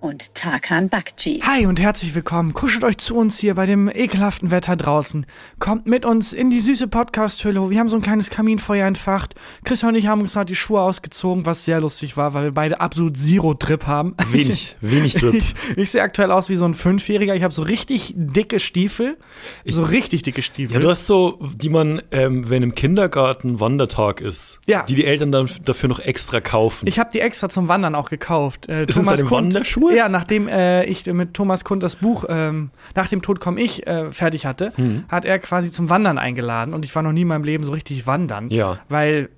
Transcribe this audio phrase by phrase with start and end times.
[0.00, 1.42] und Tarkan Bakci.
[1.46, 2.54] Hi und herzlich willkommen.
[2.54, 5.26] Kuschelt euch zu uns hier bei dem ekelhaften Wetter draußen.
[5.58, 7.68] Kommt mit uns in die süße Podcast-Hülle.
[7.68, 9.34] Wir haben so ein kleines Kaminfeuer entfacht.
[9.62, 12.52] Christian und ich haben uns gerade die Schuhe ausgezogen, was sehr lustig war, weil wir
[12.52, 14.14] beide absolut Zero-Trip haben.
[14.30, 15.34] Wenig, wenig Trip.
[15.34, 17.36] Ich, ich sehe aktuell aus wie so ein Fünfjähriger.
[17.36, 19.18] Ich habe so richtig dicke Stiefel.
[19.64, 20.76] Ich- so richtig dicke Stiefel.
[20.76, 24.82] Ja, du hast so, die man, ähm, wenn im Kindergarten Wandertag ist, Ja.
[24.84, 26.86] die die Eltern dann dafür noch extra kaufen.
[26.88, 28.66] Ich habe die extra zum Wandern auch gekauft.
[28.70, 29.89] Äh, Ist das deine Wanderschuhe?
[29.94, 33.86] Ja, nachdem äh, ich mit Thomas Kund das Buch ähm, Nach dem Tod komm ich
[33.86, 35.04] äh, fertig hatte, Mhm.
[35.10, 37.72] hat er quasi zum Wandern eingeladen und ich war noch nie in meinem Leben so
[37.72, 38.50] richtig wandern.
[38.50, 38.78] Ja.
[38.88, 39.28] Weil,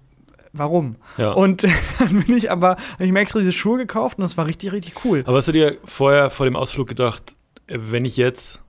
[0.52, 0.96] warum?
[1.16, 1.33] Ja.
[1.33, 1.65] Und
[1.98, 5.05] dann bin ich aber, ich mir extra diese Schuhe gekauft und das war richtig, richtig
[5.05, 5.23] cool.
[5.27, 7.34] Aber hast du dir vorher vor dem Ausflug gedacht,
[7.66, 8.60] äh, wenn ich jetzt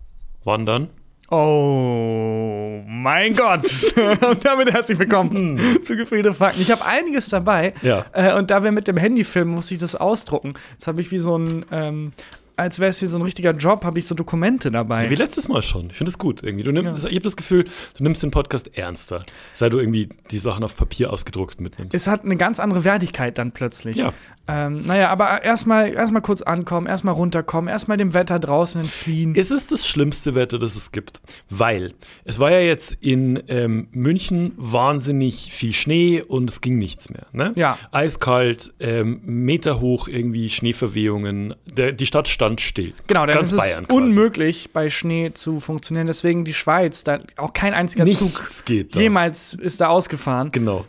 [0.43, 0.89] wandern?
[1.35, 3.65] Oh mein Gott.
[3.97, 6.61] und damit herzlich willkommen zu Gefehlte Fakten.
[6.61, 7.73] Ich habe einiges dabei.
[7.81, 8.05] Ja.
[8.13, 10.53] Äh, und da wir mit dem Handy filmen, muss ich das ausdrucken.
[10.73, 12.11] Jetzt habe ich wie so ein, ähm,
[12.55, 15.09] als wäre es hier so ein richtiger Job, habe ich so Dokumente dabei.
[15.09, 15.87] Wie letztes Mal schon.
[15.89, 16.63] Ich finde es gut irgendwie.
[16.63, 17.65] Du nimmst, Ich habe das Gefühl,
[17.97, 19.19] du nimmst den Podcast ernster,
[19.53, 21.95] seit du irgendwie die Sachen auf Papier ausgedruckt mitnimmst.
[21.95, 23.97] es hat eine ganz andere Wertigkeit dann plötzlich.
[23.97, 24.13] Ja.
[24.45, 29.35] Ähm, naja, aber erstmal erstmal kurz ankommen, erstmal runterkommen, erstmal dem Wetter draußen entfliehen.
[29.37, 31.93] Es ist das schlimmste Wetter, das es gibt, weil
[32.25, 37.27] es war ja jetzt in ähm, München wahnsinnig viel Schnee und es ging nichts mehr.
[37.31, 37.53] Ne?
[37.55, 37.77] Ja.
[37.91, 41.55] Eiskalt, ähm, Meter hoch irgendwie Schneeverwehungen.
[41.77, 42.93] Der, die Stadt stand still.
[43.07, 43.97] Genau, dann Ganz ist es Bayern quasi.
[44.01, 46.07] unmöglich, bei Schnee zu funktionieren.
[46.07, 48.99] Deswegen die Schweiz, da auch kein einziger Zug Nichts geht da.
[48.99, 50.51] jemals ist da ausgefahren.
[50.51, 50.85] Genau.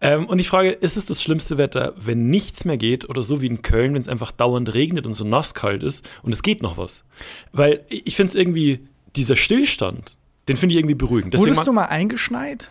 [0.00, 3.40] Ähm, und ich frage, ist es das schlimmste Wetter, wenn nichts mehr geht oder so
[3.40, 6.62] wie in Köln, wenn es einfach dauernd regnet und so nasskalt ist und es geht
[6.62, 7.04] noch was?
[7.52, 8.80] Weil ich finde es irgendwie,
[9.16, 10.16] dieser Stillstand,
[10.48, 11.34] den finde ich irgendwie beruhigend.
[11.34, 12.68] Deswegen Wurdest du mal eingeschneit?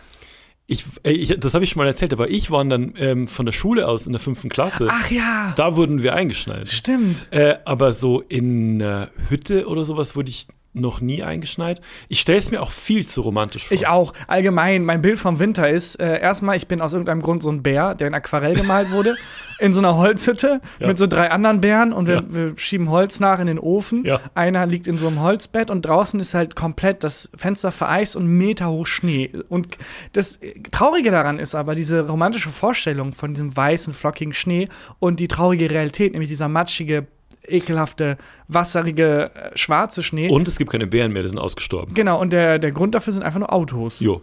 [0.66, 3.52] Ich, ich, das habe ich schon mal erzählt, aber ich war dann ähm, von der
[3.52, 4.88] Schule aus in der fünften Klasse.
[4.90, 6.68] Ach ja, Da wurden wir eingeschneit.
[6.68, 7.28] stimmt.
[7.32, 11.80] Äh, aber so in einer Hütte oder sowas wurde ich noch nie eingeschneit.
[12.08, 13.74] Ich stelle es mir auch viel zu romantisch vor.
[13.76, 14.12] Ich auch.
[14.26, 17.62] Allgemein, mein Bild vom Winter ist, äh, erstmal, ich bin aus irgendeinem Grund so ein
[17.62, 19.14] Bär, der in Aquarell gemalt wurde,
[19.60, 20.88] in so einer Holzhütte Ja.
[20.88, 22.22] mit so drei anderen Bären und wir, Ja.
[22.26, 24.04] wir schieben Holz nach in den Ofen.
[24.04, 24.20] Ja.
[24.34, 28.26] Einer liegt in so einem Holzbett und draußen ist halt komplett das Fenster vereist und
[28.26, 29.30] Meter hoch Schnee.
[29.48, 29.78] Und
[30.12, 30.40] das
[30.72, 34.68] Traurige daran ist aber diese romantische Vorstellung von diesem weißen, flockigen Schnee
[34.98, 37.06] und die traurige Realität, nämlich dieser matschige,
[37.46, 38.16] ekelhafte,
[38.48, 40.28] wasserige, äh, schwarze Schnee.
[40.28, 41.94] Und es gibt keine Bären mehr, die sind ausgestorben.
[41.94, 44.00] Genau, und der, der Grund dafür sind einfach nur Autos.
[44.00, 44.22] Jo.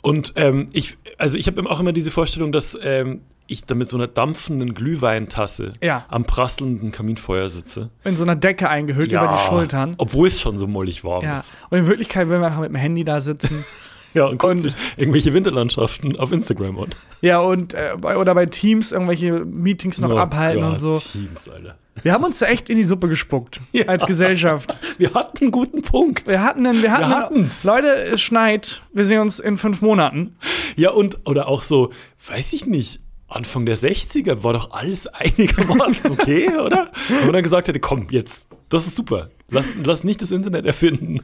[0.00, 3.88] Und ähm, ich, also ich habe auch immer diese Vorstellung, dass ähm, ich da mit
[3.88, 6.06] so einer dampfenden Glühweintasse Ja.
[6.08, 7.90] am prasselnden Kaminfeuer sitze.
[8.04, 9.94] in so einer Decke eingehüllt über die Schultern.
[9.98, 11.34] Obwohl es schon so mollig warm Ja.
[11.34, 11.46] ist.
[11.70, 13.64] Und in Wirklichkeit will man einfach mit dem Handy da sitzen.
[14.14, 16.88] Ja, und Und- sich irgendwelche Winterlandschaften auf Instagram an.
[17.22, 20.98] ja, und äh, bei, oder bei Teams irgendwelche Meetings noch Oh abhalten Gott, und so.
[20.98, 21.76] Teams, Alter.
[22.02, 23.84] Wir haben uns da echt in die Suppe gespuckt Ja.
[23.86, 24.78] als Gesellschaft.
[24.98, 26.26] Wir hatten einen guten Punkt.
[26.26, 27.64] Wir hatten einen, wir hatten einen, hatten's.
[27.64, 28.82] Leute, es schneit.
[28.92, 30.36] Wir sehen uns in fünf Monaten.
[30.76, 31.90] Ja, und, oder auch so,
[32.28, 33.00] weiß ich nicht,
[33.32, 36.90] Anfang der 60er war doch alles einigermaßen okay, oder?
[37.08, 39.30] Wenn man dann gesagt hätte, komm, jetzt, das ist super.
[39.50, 41.20] Lass, lass nicht das Internet erfinden.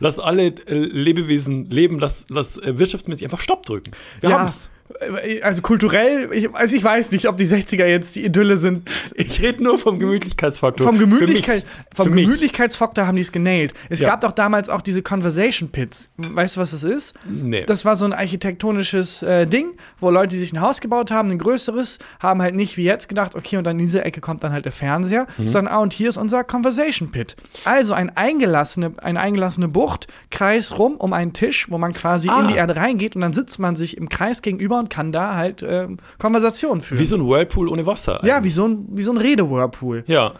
[0.00, 3.92] Lass alle äh, Lebewesen leben, lass, lass äh, wirtschaftsmäßig einfach Stopp drücken.
[4.20, 4.70] Wir haben's.
[5.00, 8.90] Äh, Also kulturell, ich, also ich weiß nicht, ob die 60er jetzt die Idylle sind.
[9.14, 10.86] Ich rede nur vom Gemütlichkeitsfaktor.
[10.86, 12.06] Vom, Gemütlichkeit, vom.
[12.12, 13.72] Gemütlichkeitsfaktor haben die es genailt.
[13.88, 14.08] Es Ja.
[14.10, 16.10] gab doch damals auch diese Conversation Pits.
[16.18, 17.14] Weißt du, was das ist?
[17.28, 17.64] Nee.
[17.66, 21.30] Das war so ein architektonisches äh, Ding, wo Leute, die sich ein Haus gebaut haben,
[21.30, 24.52] ein größeres, haben halt nicht wie jetzt gedacht, okay, und an dieser Ecke kommt dann
[24.52, 25.48] halt der Fernseher, Mhm.
[25.48, 27.36] sondern, ah, und hier ist unser Conversation Pit.
[27.64, 32.40] Also ein eingelassene, eine eingelassene Bucht, Kreis rum um einen Tisch, wo man quasi Ah.
[32.42, 35.34] in die Erde reingeht und dann sitzt man sich im Kreis gegenüber und kann da
[35.36, 36.98] halt ähm, Konversationen führen.
[37.00, 38.20] Wie so ein Whirlpool ohne Wasser.
[38.26, 40.04] ja, wie so ein, wie so ein Rede-Whirlpool.
[40.06, 40.34] Ja,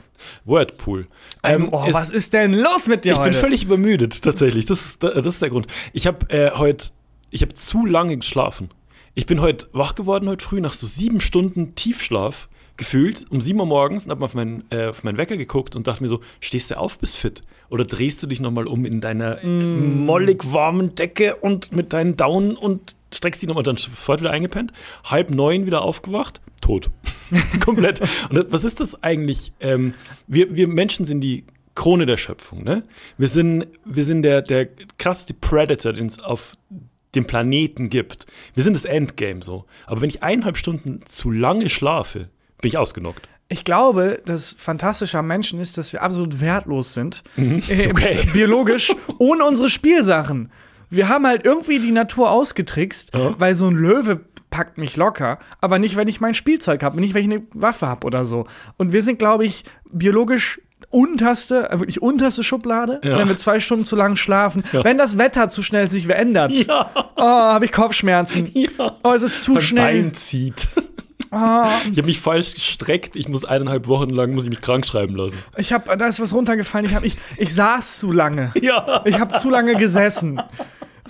[0.45, 1.07] Wordpool.
[1.43, 3.31] Ähm, oh, es- was ist denn los mit dir Ich heute?
[3.31, 4.67] bin völlig übermüdet, tatsächlich.
[4.67, 5.67] Das ist, das ist der Grund.
[5.95, 6.89] Ich habe äh, heute,
[7.31, 8.69] ich habe zu lange geschlafen.
[9.15, 13.61] Ich bin heute wach geworden, heute früh, nach so sieben Stunden Tiefschlaf gefühlt, um sieben
[13.61, 16.21] Uhr morgens und habe auf, meinen, äh, auf meinen Wecker geguckt und dachte mir so,
[16.41, 17.43] stehst du auf, bist fit?
[17.69, 20.07] Oder drehst du dich nochmal um in deiner Mm.
[20.07, 24.73] mollig warmen Decke und mit deinen Daunen und streckst dich nochmal dann sofort wieder eingepennt?
[25.05, 26.91] Halb neun wieder aufgewacht, tot.
[27.65, 28.01] Komplett.
[28.29, 29.53] Und das- was ist das eigentlich?
[29.61, 29.95] Ähm,
[30.27, 32.83] wir, wir Menschen sind die Krone der Schöpfung, ne?
[33.17, 34.67] Wir sind, wir sind der, der
[34.99, 36.55] krasseste Predator, den es auf
[37.15, 38.27] dem Planeten gibt.
[38.55, 39.65] Wir sind das Endgame so.
[39.87, 42.29] Aber wenn ich eineinhalb Stunden zu lange schlafe,
[42.61, 43.29] bin ich ausgenockt.
[43.49, 47.23] Ich glaube, das Fantastische am Menschen ist, dass wir absolut wertlos sind.
[47.37, 47.63] Äh, Mhm.
[47.91, 48.19] Okay.
[48.33, 50.53] Biologisch, ohne unsere Spielsachen.
[50.91, 53.35] Wir haben halt irgendwie die Natur ausgetrickst, Ja.
[53.39, 54.21] weil so ein Löwe
[54.51, 57.87] packt mich locker, aber nicht, wenn ich mein Spielzeug habe, nicht, wenn ich eine Waffe
[57.87, 58.47] habe oder so.
[58.77, 63.17] Und wir sind, glaube ich, biologisch unterste, äh, wirklich unterste Schublade, Ja.
[63.19, 64.65] wenn wir zwei Stunden zu lang schlafen.
[64.73, 64.83] Ja.
[64.83, 66.91] Wenn das Wetter zu schnell sich verändert, Ja.
[67.17, 68.51] oh, habe ich Kopfschmerzen.
[68.55, 68.97] Ja.
[69.05, 70.03] Oh, es ist zu Mein schnell.
[70.03, 70.69] Bein zieht.
[71.33, 73.15] Oh, Ich habe mich falsch gestreckt.
[73.15, 75.39] Ich muss eineinhalb Wochen lang muss ich mich krank schreiben lassen.
[75.57, 76.87] ich habe, da ist was runtergefallen.
[76.87, 78.53] Ich, hab, ich, ich saß zu lange.
[78.61, 79.03] Ja.
[79.05, 80.43] Ich habe zu lange gesessen.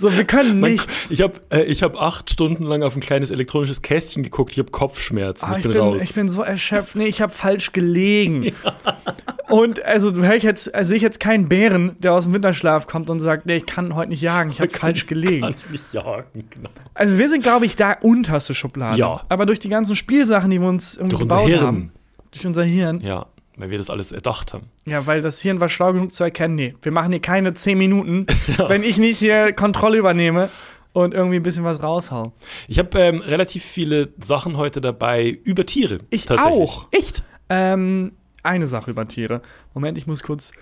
[0.01, 1.11] So, wir können nichts.
[1.11, 4.53] Ich habe äh, ich hab acht Stunden lang auf ein kleines elektronisches Kästchen geguckt.
[4.53, 5.45] Ich habe Kopfschmerzen.
[5.45, 6.03] Ah, ich, ich, bin, bin, raus.
[6.03, 6.97] ich bin so erschöpft.
[6.97, 8.53] Nee, ich habe falsch gelegen.
[9.51, 12.87] Und also höre ich jetzt, also sehe ich jetzt keinen Bären, der aus dem Winterschlaf
[12.87, 15.43] kommt und sagt, nee, ich kann heute nicht jagen, ich habe falsch gelegen.
[15.43, 16.71] Kann ich nicht jagen, genau.
[16.95, 18.97] Also wir sind, glaube ich, da unterste Schublade.
[18.97, 19.21] Ja.
[19.29, 21.67] Aber durch die ganzen Spielsachen, die wir uns irgendwie Durch unser gebaut Hirn.
[21.67, 21.93] haben,
[22.31, 23.27] durch unser Hirn, Ja,
[23.61, 24.67] weil wir das alles erdacht haben.
[24.87, 27.77] ja, weil das Hirn war schlau genug zu erkennen, nee, wir machen hier keine 10
[27.79, 28.27] Minuten,
[28.69, 30.51] wenn ich nicht hier Kontrolle übernehme
[30.93, 32.33] und irgendwie ein bisschen was raushau.
[32.69, 35.99] Ich habe ähm, relativ viele Sachen heute dabei über Tiere.
[36.11, 36.89] Ich auch.
[36.91, 37.23] Echt?
[37.49, 38.13] Ähm,
[38.43, 39.43] eine Sache über Tiere.
[39.75, 40.53] Moment, ich muss kurz.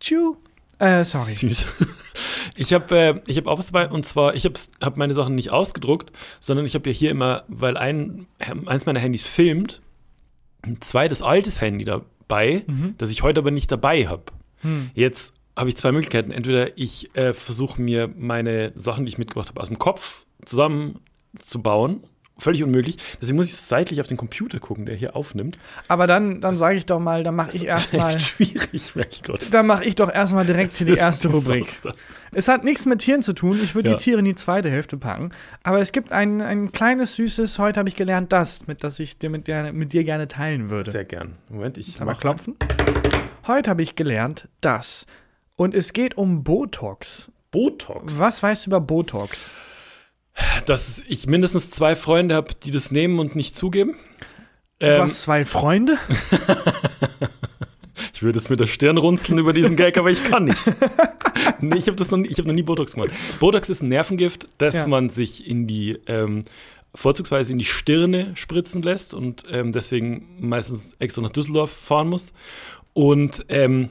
[0.00, 0.36] Tschu.
[0.78, 1.32] Äh, sorry.
[1.32, 1.66] Süß.
[2.54, 5.34] Ich habe äh, ich hab auch was dabei und zwar, ich habe hab meine Sachen
[5.34, 8.26] nicht ausgedruckt, sondern ich habe ja hier immer, weil ein,
[8.66, 9.80] eins meiner Handys filmt,
[10.62, 12.94] ein zweites altes Handy dabei, Mhm.
[12.98, 14.24] das ich heute aber nicht dabei habe.
[14.62, 14.90] Hm.
[14.94, 16.30] Jetzt habe ich zwei Möglichkeiten.
[16.30, 22.04] Entweder ich äh, versuche mir meine Sachen, die ich mitgebracht habe, aus dem Kopf zusammenzubauen.
[22.42, 22.96] Völlig unmöglich.
[23.20, 25.58] Deswegen muss ich seitlich auf den Computer gucken, der hier aufnimmt.
[25.86, 28.18] Aber dann, dann sage ich doch mal, dann mache ich erstmal.
[28.20, 29.44] Schwierig, merke ich gerade.
[29.50, 31.66] Dann mache ich doch erstmal direkt hier die erste Rubrik.
[32.32, 33.60] Es hat nichts mit Tieren zu tun.
[33.62, 33.96] Ich würde Ja.
[33.96, 35.28] die Tiere in die zweite Hälfte packen.
[35.62, 39.18] Aber es gibt ein, ein kleines, süßes, heute habe ich gelernt, das, mit das ich
[39.18, 40.90] dir mit, mit dir gerne teilen würde.
[40.90, 41.36] Sehr gern.
[41.48, 42.56] Moment, ich mal klopfen.
[43.46, 45.06] Heute habe ich gelernt, das.
[45.56, 47.30] Und es geht um Botox.
[47.52, 48.18] Botox.
[48.18, 49.52] Was weißt du über Botox?
[50.66, 53.94] Dass ich mindestens zwei Freunde habe, die das nehmen und nicht zugeben.
[54.78, 55.96] Du Ähm, hast zwei Freunde?
[58.14, 60.62] ich würde jetzt mit der Stirn runzeln über diesen Gag, aber ich kann nicht.
[61.60, 63.10] nee, ich habe das noch, nie- ich hab noch nie Botox gemacht.
[63.40, 64.86] Botox ist ein Nervengift, das Ja.
[64.86, 66.44] man sich in die, ähm,
[66.94, 72.32] vorzugsweise in die Stirne spritzen lässt und ähm, deswegen meistens extra nach Düsseldorf fahren muss.
[72.92, 73.88] Und ähm,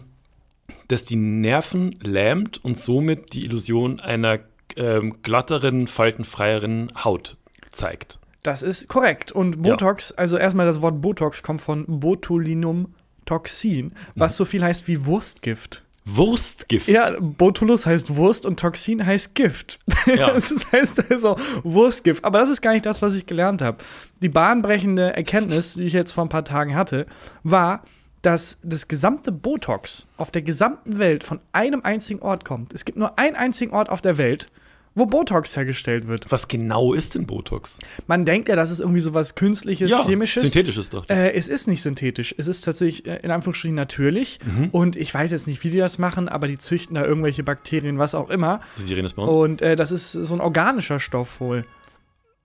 [0.88, 4.40] das die Nerven lähmt und somit die Illusion einer
[4.78, 7.38] ähm, glatteren, faltenfreieren Haut
[7.72, 8.20] zeigt.
[8.44, 9.32] Das ist korrekt.
[9.32, 12.94] Und Botox, also erstmal das Wort Botox kommt von Botulinum
[13.26, 15.84] Toxin, was so viel heißt wie Wurstgift.
[16.06, 16.88] Wurstgift.
[16.88, 19.80] Ja, Botulus heißt Wurst und Toxin heißt Gift.
[20.08, 20.28] Ja.
[20.34, 22.26] das ist, heißt also Wurstgift.
[22.26, 23.78] Aber das ist gar nicht das, was ich gelernt habe.
[24.22, 27.06] Die bahnbrechende Erkenntnis, die ich jetzt vor ein paar Tagen hatte,
[27.44, 27.84] war,
[28.24, 32.74] dass das gesamte Botox auf der gesamten Welt von einem einzigen Ort kommt.
[32.74, 34.50] Es gibt nur einen einzigen Ort auf der Welt,
[34.94, 36.32] wo Botox hergestellt wird.
[36.32, 37.80] Was genau ist denn Botox?
[38.08, 40.44] Man denkt ja, das ist irgendwie so was Künstliches, Chemisches.
[40.44, 41.08] synthetisches doch.
[41.10, 42.36] Äh, es ist nicht synthetisch.
[42.38, 44.40] Es ist tatsächlich äh, in Anführungsstrichen natürlich.
[44.72, 47.98] Und ich weiß jetzt nicht, wie die das machen, aber die züchten da irgendwelche Bakterien,
[48.00, 48.60] was auch immer.
[48.78, 49.34] Die Sirene ist bei uns.
[49.34, 51.64] Und äh, das ist so ein organischer Stoff wohl.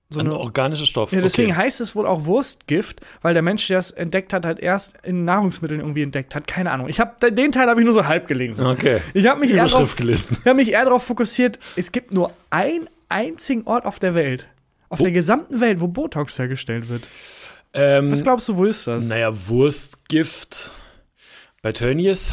[0.08, 1.10] So Ein eine, organischer Stoff.
[1.12, 1.58] ja, deswegen okay.
[1.62, 5.24] heißt es wohl auch Wurstgift, weil der Mensch, der es entdeckt hat, halt erst in
[5.24, 6.46] Nahrungsmitteln irgendwie entdeckt hat.
[6.46, 6.88] Keine Ahnung.
[6.88, 8.66] Ich habe den Teil habe ich nur so halb gelesen.
[8.66, 9.00] Okay.
[9.14, 12.88] Ich habe mich, eher drauf- ich hab mich eher darauf fokussiert, es gibt nur einen
[13.08, 14.46] einzigen Ort auf der Welt,
[14.90, 17.08] auf Wo- der gesamten Welt, wo Botox hergestellt wird.
[17.72, 19.08] Ähm, Was glaubst du, wo ist das?
[19.08, 20.70] naja, Wurstgift
[21.62, 22.32] bei Tönnies.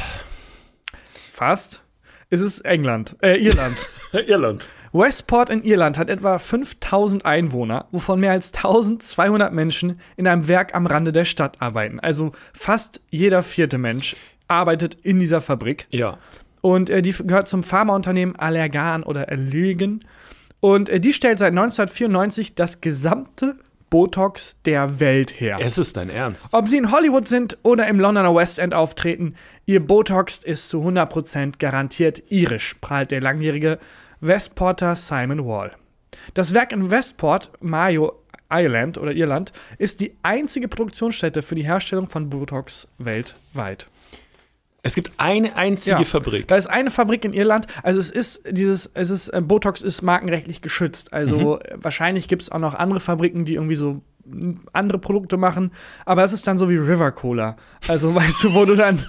[1.32, 1.82] Fast.
[2.30, 3.90] Es ist England, äh, Irland.
[4.12, 4.68] Irland.
[4.94, 10.76] Westport in Irland hat etwa 5000 Einwohner, wovon mehr als 1200 Menschen in einem Werk
[10.76, 12.00] am Rande der Stadt arbeiten.
[12.00, 14.16] Also fast jeder vierte Mensch
[14.48, 15.88] arbeitet in dieser Fabrik.
[15.90, 16.20] Ja.
[16.62, 20.06] Und äh, die gehört zum Pharmaunternehmen Allergan oder Allergen.
[20.60, 23.58] Und äh, die stellt seit 1994 das gesamte
[23.90, 25.58] Botox der Welt her.
[25.60, 26.54] Es ist dein Ernst.
[26.54, 29.36] Ob sie in Hollywood sind oder im Londoner West End auftreten,
[29.66, 33.80] ihr Botox ist zu 100% garantiert irisch, prahlt der langjährige
[34.28, 35.74] Westporter Simon Wall.
[36.34, 42.08] Das Werk in Westport, Mayo Island oder Irland, ist die einzige Produktionsstätte für die Herstellung
[42.08, 43.88] von Botox weltweit.
[44.82, 46.04] Es gibt eine einzige Ja.
[46.06, 46.48] Fabrik.
[46.48, 50.02] Da ist eine Fabrik in Irland, also es ist dieses, es ist, äh, Botox ist
[50.02, 51.14] markenrechtlich geschützt.
[51.14, 55.38] Also äh, wahrscheinlich gibt es auch noch andere Fabriken, die irgendwie so m, andere Produkte
[55.38, 55.72] machen,
[56.06, 57.56] aber es ist dann so wie River Cola.
[57.88, 59.06] Also weißt du, wo du dann,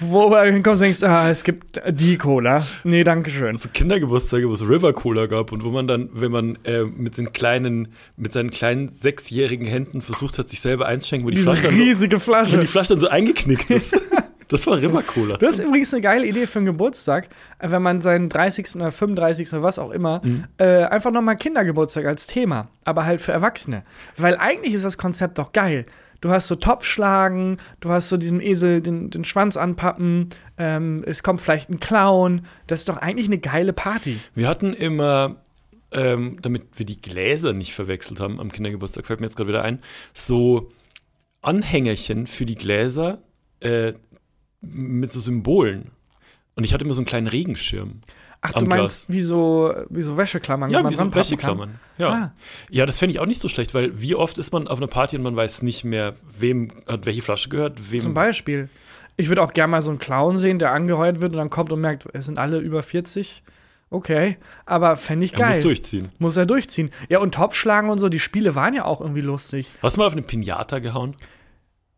[0.00, 2.66] wo du hinkommst und denkst, ah, es gibt die Cola.
[2.84, 3.56] Nee, danke schön.
[3.56, 7.18] so Kindergeburtstage, wo es River Cola gab und wo man dann, wenn man äh, mit
[7.18, 11.50] den kleinen, mit seinen kleinen sechsjährigen Händen versucht hat, sich selber einzuschenken, wo die Diese
[11.54, 12.58] Flasche dann so, riesige wo Flasche.
[12.58, 13.96] die Flasche dann so eingeknickt ist.
[14.48, 15.38] Das war Rimmer-Cola.
[15.38, 18.76] Das ist übrigens eine geile Idee für einen Geburtstag, wenn man seinen 30.
[18.76, 19.52] oder 35.
[19.54, 20.20] oder was auch immer,
[20.58, 23.82] äh, einfach nochmal Kindergeburtstag als Thema, aber halt für Erwachsene.
[24.16, 25.86] Weil eigentlich ist das Konzept doch geil.
[26.20, 31.22] Du hast so Topfschlagen, du hast so diesem Esel den, den Schwanz anpappen, ähm, es
[31.22, 32.46] kommt vielleicht ein Clown.
[32.66, 34.18] Das ist doch eigentlich eine geile Party.
[34.34, 35.36] Wir hatten immer,
[35.92, 39.62] ähm, damit wir die Gläser nicht verwechselt haben am Kindergeburtstag, fällt mir jetzt gerade wieder
[39.62, 39.80] ein,
[40.14, 40.70] so
[41.42, 43.22] Anhängerchen für die Gläser
[43.60, 43.92] äh,
[44.60, 45.92] mit so Symbolen.
[46.56, 48.00] Und ich hatte immer so einen kleinen Regenschirm.
[48.40, 51.14] Ach, du meinst wie so, wie so Wäscheklammern, Ja, wie so?
[51.14, 51.78] Wäscheklammern.
[51.98, 52.08] Ja.
[52.08, 52.32] Ah.
[52.70, 54.86] ja, das fände ich auch nicht so schlecht, weil wie oft ist man auf einer
[54.86, 58.00] Party und man weiß nicht mehr, wem hat welche Flasche gehört, wem.
[58.00, 58.68] Zum Beispiel.
[59.16, 61.72] Ich würde auch gerne mal so einen Clown sehen, der angeheuert wird und dann kommt
[61.72, 63.42] und merkt, es sind alle über 40.
[63.88, 64.36] Okay,
[64.66, 65.54] aber fände ich er geil.
[65.54, 66.08] muss durchziehen.
[66.18, 66.90] Muss er durchziehen.
[67.08, 69.70] Ja, und Topfschlagen und so, die Spiele waren ja auch irgendwie lustig.
[69.80, 71.14] Hast du mal auf eine Pinata gehauen?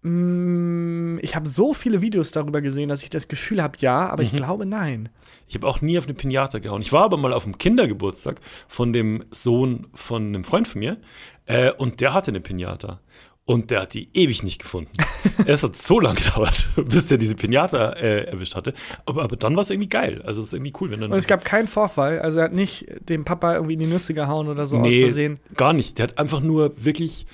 [0.03, 4.11] Mm, Ich habe so viele Videos darüber gesehen, dass ich das Gefühl habe, ja, Mhm.
[4.11, 5.09] aber ich glaube, nein.
[5.49, 6.83] Ich habe auch nie auf eine Pinata gehauen.
[6.83, 10.99] Ich war aber mal auf dem Kindergeburtstag von dem Sohn von einem Freund von mir
[11.47, 13.01] äh, und der hatte eine Pinata.
[13.45, 14.93] Und der hat die ewig nicht gefunden.
[15.47, 18.75] es hat so lange gedauert, bis der diese Pinata äh, erwischt hatte.
[19.07, 20.21] Aber, aber dann war es irgendwie geil.
[20.23, 21.11] Also es ist irgendwie cool, wenn dann.
[21.11, 22.21] Und es gab keinen Vorfall.
[22.21, 25.03] Also er hat nicht dem Papa irgendwie in die Nüsse gehauen oder so aus nee,
[25.05, 25.41] Versehen.
[25.57, 25.99] gar nicht.
[25.99, 27.25] Der hat einfach nur wirklich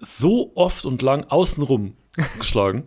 [0.00, 1.94] so oft und lang außenrum
[2.38, 2.84] geschlagen.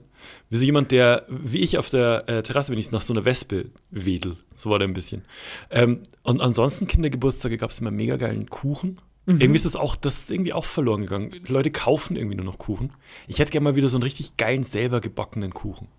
[0.50, 3.26] Wie so jemand, der, wie ich auf der äh, Terrasse, wenn ich nach so einer
[3.26, 4.38] Wespe wedel.
[4.56, 5.24] So war der ein bisschen.
[5.70, 9.00] Ähm, und ansonsten Kindergeburtstage gab es immer mega geilen Kuchen.
[9.30, 11.32] Irgendwie ist das auch, das ist irgendwie auch verloren gegangen.
[11.46, 12.94] Die Leute kaufen irgendwie nur noch Kuchen.
[13.28, 15.90] Ich hätte gerne mal wieder so einen richtig geilen, selber gebackenen Kuchen.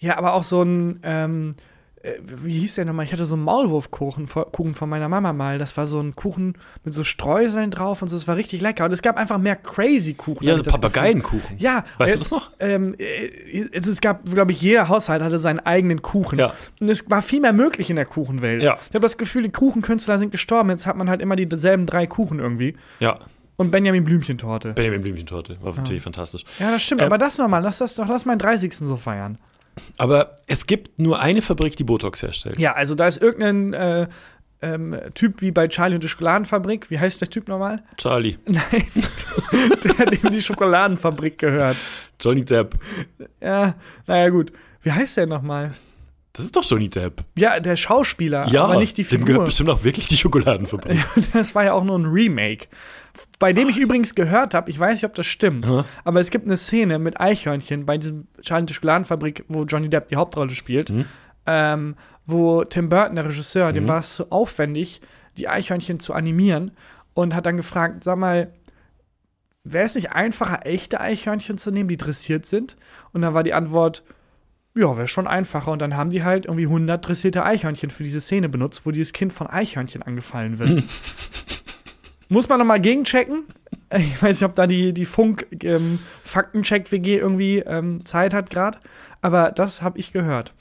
[0.00, 1.54] Ja, aber auch so ein, ähm,
[2.02, 3.04] äh, wie hieß der nochmal?
[3.04, 5.58] Ich hatte so einen Maulwurfkuchen Kuchen von meiner Mama mal.
[5.58, 8.16] Das war so ein Kuchen mit so Streuseln drauf und so.
[8.16, 8.84] Das war richtig lecker.
[8.84, 10.46] Und es gab einfach mehr crazy Kuchen.
[10.46, 10.64] Ja, so.
[10.64, 11.58] Papageienkuchen.
[11.58, 12.50] Ja, Weißt du jetzt, das noch?
[12.58, 16.38] Ähm, äh, es, es gab, glaube ich, jeder Haushalt hatte seinen eigenen Kuchen.
[16.38, 16.52] Ja.
[16.80, 18.62] Und es war viel mehr möglich in der Kuchenwelt.
[18.62, 18.78] Ja.
[18.88, 20.70] Ich habe das Gefühl, die Kuchenkünstler sind gestorben.
[20.70, 22.76] Jetzt hat man halt immer dieselben drei Kuchen irgendwie.
[23.00, 23.18] Ja,
[23.56, 24.72] Und Benjamin Blümchentorte.
[24.72, 25.58] Benjamin Blümchentorte.
[25.62, 26.42] War natürlich fantastisch.
[26.58, 27.02] ja, das stimmt.
[27.02, 28.74] Ähm, aber das nochmal, lass das doch, lass meinen 30.
[28.74, 29.38] so feiern.
[29.96, 32.58] Aber es gibt nur eine Fabrik, die Botox herstellt.
[32.58, 34.06] Ja, also da ist irgendein äh,
[34.62, 36.90] ähm, Typ wie bei Charlie und die Schokoladenfabrik.
[36.90, 37.82] Wie heißt der Typ nochmal?
[37.96, 38.38] Charlie.
[38.46, 38.86] Nein,
[39.84, 41.76] der dem die Schokoladenfabrik gehört.
[42.20, 42.76] Johnny Depp.
[43.40, 43.74] Ja,
[44.06, 44.52] naja, gut.
[44.82, 45.74] Wie heißt der nochmal?
[46.34, 47.24] Das ist doch Johnny Depp.
[47.36, 49.44] Ja, der Schauspieler, aber nicht die dem gehört Figur.
[49.44, 50.98] bestimmt auch wirklich die Schokoladenfabrik.
[51.34, 52.68] Das war ja auch nur ein Remake.
[53.38, 55.84] Bei dem ich übrigens gehört habe, ich weiß nicht, ob das stimmt, Aha.
[56.04, 60.08] aber es gibt eine Szene mit Eichhörnchen bei diesem Charlie die Schokoladenfabrik, wo Johnny Depp
[60.08, 61.04] die Hauptrolle spielt, Mhm.
[61.44, 65.02] ähm, wo Tim Burton, der Regisseur, dem war es so aufwendig,
[65.36, 66.70] die Eichhörnchen zu animieren
[67.12, 68.50] und hat dann gefragt, sag mal,
[69.64, 72.76] wäre es nicht einfacher, echte Eichhörnchen zu nehmen, die dressiert sind?
[73.12, 74.02] Und dann war die Antwort,
[74.74, 75.72] ja, wäre schon einfacher.
[75.72, 79.12] Und dann haben die halt irgendwie 100 dressierte Eichhörnchen für diese Szene benutzt, wo dieses
[79.12, 80.84] Kind von Eichhörnchen angefallen wird.
[82.28, 83.44] Muss man nochmal gegenchecken.
[83.94, 88.78] Ich weiß nicht, ob da die, die Funk-Faktencheck-WG irgendwie ähm, Zeit hat gerade.
[89.20, 90.54] Aber das habe ich gehört.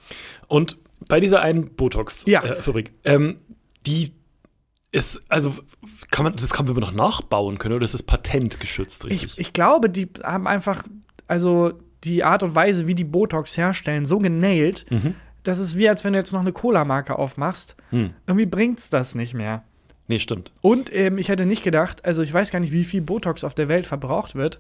[0.50, 0.76] Und
[1.08, 1.70] bei dieser einen Ja.
[1.78, 3.38] Botox-Fabrik, ähm,
[3.86, 4.12] die
[4.92, 5.56] ist, also
[6.12, 9.34] kann man, das kann man noch nachbauen können oder ist das patentgeschützt, richtig?
[9.34, 10.84] Ich, ich glaube, die haben einfach,
[11.28, 14.86] also die Art und Weise, wie die Botox herstellen, so genailt,
[15.44, 17.76] dass es wie, als wenn du jetzt noch eine Cola-Marke aufmachst.
[17.90, 18.12] Hm.
[18.28, 19.64] Irgendwie bringt's das nicht mehr.
[20.08, 20.52] nee, stimmt.
[20.62, 23.56] Und ähm, ich hätte nicht gedacht, also ich weiß gar nicht, wie viel Botox auf
[23.56, 24.60] der Welt verbraucht wird.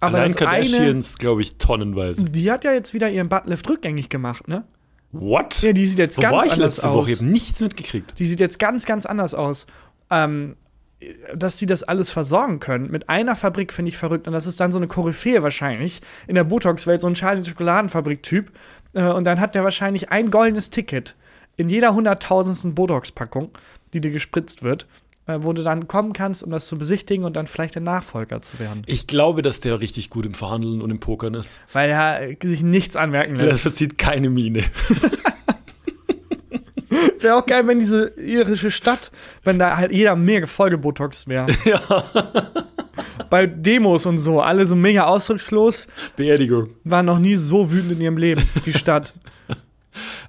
[0.00, 2.24] Aber Allein das Kardashians, glaube ich, tonnenweise.
[2.24, 4.64] die hat ja jetzt wieder ihren Buttlift rückgängig gemacht, ne?
[5.10, 5.62] What?
[5.62, 6.96] Ja, die sieht jetzt Wo ganz war ich anders letzte aus.
[6.96, 7.10] Woche?
[7.12, 8.18] Ich habe nichts mitgekriegt.
[8.18, 9.66] Die sieht jetzt ganz, ganz anders aus.
[10.10, 10.56] Ähm,
[11.34, 12.90] dass sie das alles versorgen können.
[12.90, 14.26] Mit einer Fabrik finde ich verrückt.
[14.26, 18.50] Und das ist dann so eine Koryphäe wahrscheinlich in der Botox-Welt, so ein Charlie-Schokoladenfabrik-Typ.
[18.94, 21.14] Äh, und dann hat der wahrscheinlich ein goldenes Ticket
[21.56, 23.50] in jeder hunderttausendsten Botox-Packung,
[23.92, 24.86] die dir gespritzt wird,
[25.26, 28.42] äh, wo du dann kommen kannst, um das zu besichtigen und dann vielleicht der Nachfolger
[28.42, 28.82] zu werden.
[28.86, 31.58] Ich glaube, dass der richtig gut im Verhandeln und im Pokern ist.
[31.72, 33.60] Weil er sich nichts anmerken Das lässt.
[33.62, 34.64] verzieht keine Miene.
[37.20, 39.10] Wäre auch geil, wenn diese irische Stadt,
[39.44, 41.46] wenn da halt jeder mega vollgebotoxt wäre.
[41.64, 41.80] ja.
[43.30, 46.70] Bei Demos und so, alle so mega ausdruckslos, Beerdigung.
[46.84, 49.12] waren noch nie so wütend in ihrem Leben, die Stadt.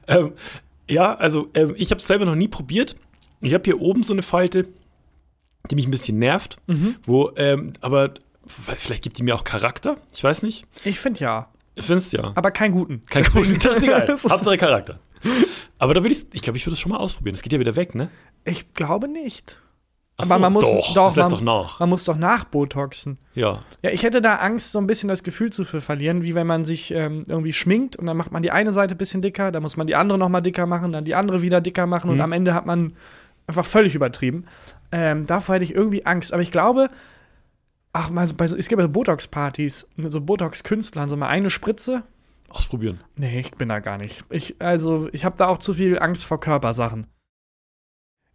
[0.08, 0.32] Ähm,
[0.90, 2.96] ja, also ähm, ich habe es selber noch nie probiert.
[3.42, 4.68] Ich habe hier oben so eine Falte,
[5.70, 6.96] die mich ein bisschen nervt, Mhm.
[7.06, 8.16] wo, ähm, aber
[8.48, 9.98] vielleicht gibt die mir auch Charakter.
[10.12, 10.66] Ich weiß nicht.
[10.84, 12.32] Ich finde ja, Ich finde es ja.
[12.34, 13.02] aber keinen guten.
[13.12, 14.08] Kein Grund, das ist egal.
[14.08, 15.00] Hauptsache Charakter.
[15.78, 17.34] Aber da würde ich, ich glaube, ich würde es schon mal ausprobieren.
[17.36, 18.10] Das geht ja wieder weg, ne?
[18.46, 19.62] Ich glaube nicht.
[20.18, 21.80] Ach Aber so, man muss doch, doch, man, doch nach.
[21.80, 23.18] man muss doch nachbotoxen.
[23.36, 23.62] Ja.
[23.82, 26.66] Ja, ich hätte da Angst, so ein bisschen das Gefühl zu verlieren, wie wenn man
[26.66, 29.64] sich ähm, irgendwie schminkt und dann macht man die eine Seite ein bisschen dicker, dann
[29.64, 32.18] muss man die andere noch mal dicker machen, dann die andere wieder dicker machen und
[32.18, 32.22] Mhm.
[32.24, 32.94] am Ende hat man
[33.48, 34.44] einfach völlig übertrieben.
[34.92, 36.34] Ähm, davor hätte ich irgendwie Angst.
[36.34, 36.90] Aber ich glaube,
[37.94, 42.04] ach, mal so, es gibt ja so Botox-Partys mit so Botox-Künstlern, so mal eine Spritze.
[42.50, 43.00] Ausprobieren.
[43.18, 44.24] Nee, ich bin da gar nicht.
[44.30, 47.08] Ich, also, ich habe da auch zu viel Angst vor Körpersachen.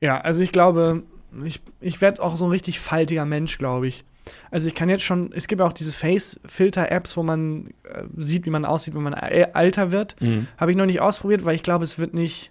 [0.00, 1.02] Ja, also ich glaube,
[1.44, 4.04] ich, ich werde auch so ein richtig faltiger Mensch, glaube ich.
[4.50, 8.47] Also ich kann jetzt schon, es gibt ja auch diese Face-Filter-Apps, wo man äh, sieht,
[8.47, 10.21] wie man aussieht, wenn man älter wird.
[10.21, 10.47] Mhm.
[10.56, 12.50] Habe ich noch nicht ausprobiert, weil ich glaube, es wird nicht,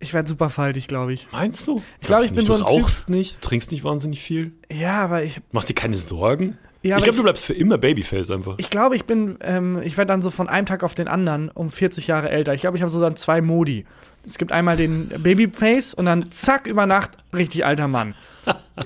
[0.00, 1.28] ich werde super faltig, glaube ich.
[1.30, 1.80] Meinst du?
[2.00, 2.48] Ich glaube, ich bin nicht.
[2.48, 4.52] so Du ein Typ- rauchst nicht, du trinkst nicht wahnsinnig viel.
[4.68, 6.58] Ja, aber ich, Machst dir keine Sorgen?
[6.86, 8.54] Ja, ich glaube, du bleibst für immer Babyface einfach.
[8.58, 11.48] Ich glaube, ich bin, ähm, ich werde dann so von einem Tag auf den anderen
[11.50, 12.54] um 40 Jahre älter.
[12.54, 13.84] Ich glaube, ich habe so dann zwei Modi.
[14.24, 18.14] Es gibt einmal den Babyface und dann zack über Nacht richtig alter Mann.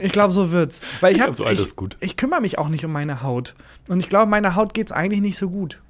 [0.01, 0.81] Ich glaube, so wird's.
[1.01, 1.97] Weil ich Ich habe, glaub, so alt ich, ist gut.
[2.01, 3.55] ich kümmere mich auch nicht um meine Haut.
[3.89, 5.81] Und ich glaube, meiner Haut geht's eigentlich nicht so gut.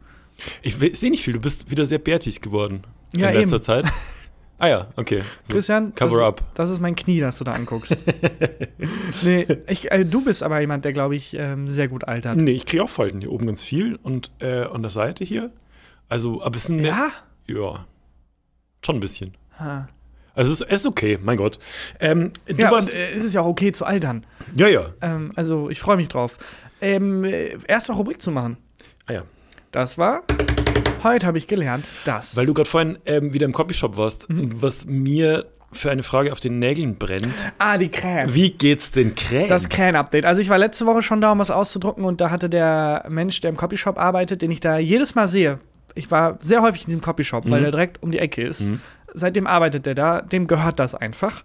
[0.63, 2.83] Ich sehe nicht viel, du bist wieder sehr bärtig geworden
[3.15, 3.63] Ja, in letzter eben.
[3.65, 3.87] Zeit.
[4.61, 5.23] Ah ja, okay.
[5.45, 6.43] So, Christian, Cover das, up.
[6.55, 7.97] das ist mein Knie, das du da anguckst.
[9.23, 12.37] nee, ich, äh, du bist aber jemand, der, glaube ich, ähm, sehr gut altert.
[12.37, 15.51] Nee, ich kriege auch Falten hier oben ganz viel und äh, an der Seite hier.
[16.09, 17.09] Also, aber es sind Ja?
[17.47, 17.87] ja,
[18.85, 19.35] schon ein bisschen.
[19.59, 19.89] Ha.
[20.35, 21.59] Also es ist, es ist okay, mein Gott.
[21.99, 24.27] Ähm, du Ja, warst, äh, es ist ja auch okay zu altern.
[24.55, 24.91] ja, ja.
[25.01, 26.39] Ähm, also, ich freue mich drauf.
[26.83, 28.57] Ähm, äh, erste Rubrik zu machen.
[29.07, 29.23] Ah ja.
[29.73, 30.23] Das war.
[31.03, 32.37] Heute habe ich gelernt, dass.
[32.37, 34.63] Weil du gerade vorhin ähm, wieder im Copyshop warst, Mhm.
[34.63, 37.29] was mir für eine Frage auf den Nägeln brennt.
[37.59, 38.35] ah, die Krähen.
[38.35, 39.49] Wie geht's den Krähen?
[39.49, 40.25] Das Krähen-Update.
[40.27, 43.41] Also ich war letzte Woche schon da, um was auszudrucken und da hatte der Mensch,
[43.41, 45.61] der im Copyshop arbeitet, den ich da jedes Mal sehe.
[45.95, 47.65] Ich war sehr häufig in diesem Copyshop, weil Mhm.
[47.65, 48.63] der direkt um die Ecke ist.
[48.63, 48.81] Mhm.
[49.15, 51.43] Seitdem arbeitet der da, dem gehört das einfach.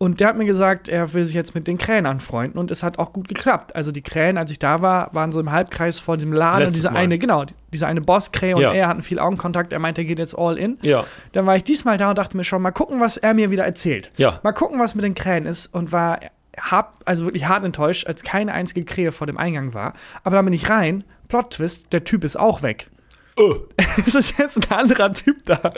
[0.00, 2.84] Und der hat mir gesagt, er will sich jetzt mit den Krähen anfreunden und es
[2.84, 3.74] hat auch gut geklappt.
[3.74, 6.74] Also die Krähen, als ich da war, waren so im Halbkreis vor diesem Laden und
[6.76, 7.00] diese Mal.
[7.00, 8.72] eine, genau, diese eine Bosskrähe und Ja.
[8.72, 9.72] er hatten viel Augenkontakt.
[9.72, 10.78] Er meinte, er geht jetzt all in.
[10.82, 13.50] ja, Dann war ich diesmal da und dachte mir schon, mal gucken, was er mir
[13.50, 14.12] wieder erzählt.
[14.16, 14.38] ja.
[14.44, 16.20] Mal gucken, was mit den Krähen ist und war
[16.60, 19.94] hart, also wirklich hart enttäuscht, als keine einzige Krähe vor dem Eingang war.
[20.22, 22.88] Aber dann bin ich rein, Plot Twist, der Typ ist auch weg.
[23.38, 23.56] Oh.
[24.06, 25.72] es ist jetzt ein anderer Typ da.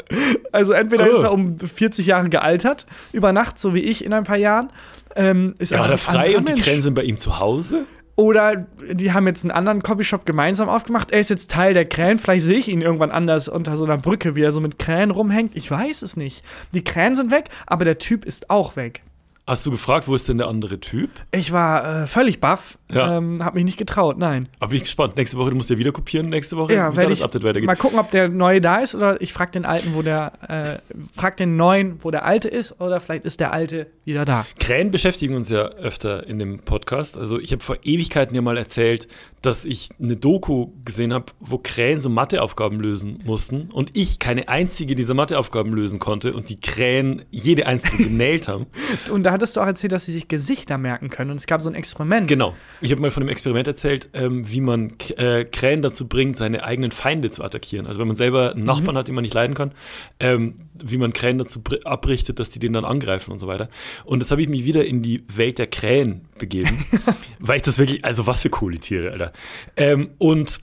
[0.52, 1.16] Also entweder Oh.
[1.16, 4.70] ist er um 40 Jahre gealtert, über Nacht, so wie ich in ein paar Jahren.
[5.16, 6.60] Ähm, ist Ja, einfach war der ein frei und die.
[6.62, 7.84] Krähen sind bei ihm zu Hause?
[8.16, 11.10] Oder die haben jetzt einen anderen Copyshop gemeinsam aufgemacht.
[11.10, 12.18] Er ist jetzt Teil der Krähen.
[12.18, 15.10] Vielleicht sehe ich ihn irgendwann anders unter so einer Brücke, wie er so mit Krähen
[15.10, 15.56] rumhängt.
[15.56, 16.44] Ich weiß es nicht.
[16.74, 19.02] Die Krähen sind weg, aber der Typ ist auch weg.
[19.50, 21.10] Hast du gefragt, wo ist denn der andere Typ?
[21.32, 23.16] Ich war äh, völlig baff, Ja.
[23.18, 24.48] ähm, hab mich nicht getraut, nein.
[24.60, 25.16] Aber bin ich gespannt.
[25.16, 27.66] Nächste Woche, du musst ja wieder kopieren, nächste Woche, Ja, werde das ich Update weitergeht.
[27.66, 30.94] mal gucken, ob der neue da ist oder ich frag den alten, wo der, äh,
[31.18, 34.46] frag den neuen, wo der alte ist oder vielleicht ist der alte wieder da.
[34.60, 37.18] Krähen beschäftigen uns ja öfter in dem Podcast.
[37.18, 39.08] Also ich habe vor Ewigkeiten ja mal erzählt,
[39.42, 44.48] dass ich eine Doku gesehen habe, wo Krähen so Matheaufgaben lösen mussten und ich keine
[44.48, 48.66] einzige dieser Matheaufgaben lösen konnte und die Krähen jede einzelne genäht haben.
[49.10, 51.62] Und da hattest du auch erzählt, dass sie sich Gesichter merken können und es gab
[51.62, 52.28] so ein Experiment.
[52.28, 52.54] Genau.
[52.80, 56.62] Ich habe mal von einem Experiment erzählt, ähm, wie man äh, Krähen dazu bringt, seine
[56.64, 57.86] eigenen Feinde zu attackieren.
[57.86, 59.72] Also wenn man selber einen Nachbarn hat, den man nicht leiden kann,
[60.20, 63.68] ähm, wie man Krähen dazu br- abrichtet, dass die den dann angreifen und so weiter.
[64.04, 66.84] Und jetzt habe ich mich wieder in die Welt der Krähen begeben,
[67.38, 69.32] weil ich das wirklich, also was für coole Tiere, Alter.
[69.76, 70.60] Ähm, und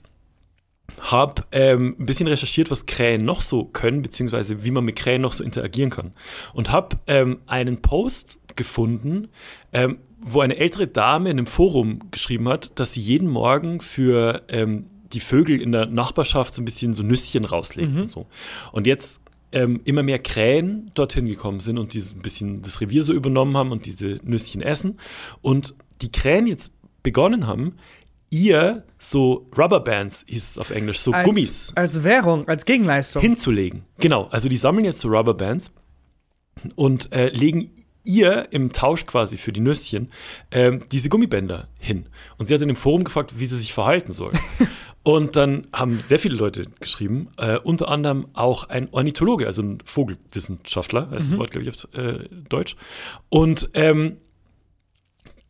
[0.98, 5.22] habe ähm, ein bisschen recherchiert, was Krähen noch so können, beziehungsweise wie man mit Krähen
[5.22, 6.12] noch so interagieren kann.
[6.54, 9.28] Und habe ähm, einen Post gefunden,
[9.72, 14.42] ähm, wo eine ältere Dame in einem Forum geschrieben hat, dass sie jeden Morgen für
[14.48, 18.26] ähm, die Vögel in der Nachbarschaft so ein bisschen so Nüsschen rauslegt und so.
[18.72, 19.22] Und jetzt
[19.52, 23.56] ähm, immer mehr Krähen dorthin gekommen sind und dieses ein bisschen das Revier so übernommen
[23.56, 24.98] haben und diese Nüsschen essen.
[25.40, 27.76] Und die Krähen jetzt begonnen haben,
[28.30, 33.22] ihr so Rubberbands, hieß es auf Englisch, so als, Gummis Als Währung, als Gegenleistung.
[33.22, 33.84] hinzulegen.
[33.98, 35.72] Genau, also die sammeln jetzt so Rubberbands
[36.74, 37.70] und äh, legen
[38.04, 40.10] ihr im Tausch quasi für die Nüsschen
[40.50, 42.06] ähm, diese Gummibänder hin.
[42.38, 44.32] Und sie hat in dem Forum gefragt, wie sie sich verhalten soll.
[45.02, 49.78] und dann haben sehr viele Leute geschrieben, äh, unter anderem auch ein Ornithologe, also ein
[49.84, 52.76] Vogelwissenschaftler, heißt das Wort, glaube ich, auf äh, Deutsch.
[53.28, 54.16] Und ähm,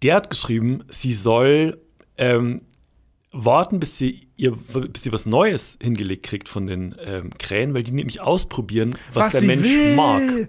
[0.02, 1.80] der hat geschrieben, sie soll
[2.18, 2.60] ähm,
[3.32, 7.82] warten, bis sie, ihr, bis sie was Neues hingelegt kriegt von den ähm, Krähen, weil
[7.82, 9.96] die nämlich ausprobieren, was, der sie Mensch will.
[9.96, 10.48] mag.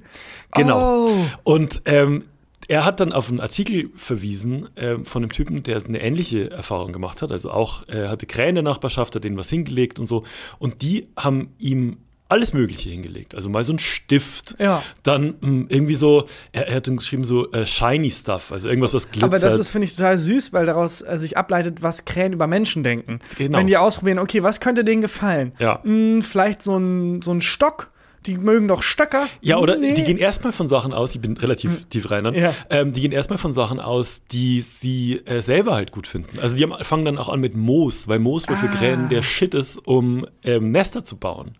[0.53, 1.09] Genau.
[1.09, 1.25] Oh.
[1.43, 2.23] Und ähm,
[2.67, 6.93] er hat dann auf einen Artikel verwiesen ähm, von einem Typen, der eine ähnliche Erfahrung
[6.93, 7.31] gemacht hat.
[7.31, 10.23] Also auch äh, hatte Krähen in der Nachbarschaft, hat denen was hingelegt und so.
[10.59, 11.97] Und die haben ihm
[12.29, 13.35] alles Mögliche hingelegt.
[13.35, 14.81] Also mal so ein Stift, Ja.
[15.03, 18.93] dann mh, irgendwie so, er, er hat dann geschrieben so äh, shiny stuff, also irgendwas,
[18.93, 19.23] was glitzert.
[19.29, 22.47] Aber das ist, finde ich, total süß, weil daraus äh, sich ableitet, was Krähen über
[22.47, 23.19] Menschen denken.
[23.37, 23.57] Genau.
[23.57, 25.53] Wenn die ausprobieren, okay, was könnte denen gefallen?
[25.59, 25.81] Ja.
[25.83, 27.89] Hm, vielleicht so ein, so ein Stock.
[28.25, 29.27] Die mögen doch Stöcker.
[29.41, 29.93] Ja, oder Nee.
[29.93, 32.53] die gehen erstmal von Sachen aus, ich bin relativ tief rein, dann, Ja.
[32.69, 36.39] ähm, die gehen erstmal von Sachen aus, die sie äh, selber halt gut finden.
[36.39, 38.75] Also die haben, fangen dann auch an mit Moos, weil Moos wohl für Ah.
[38.75, 41.57] Krähen der Shit ist, um ähm, Nester zu bauen.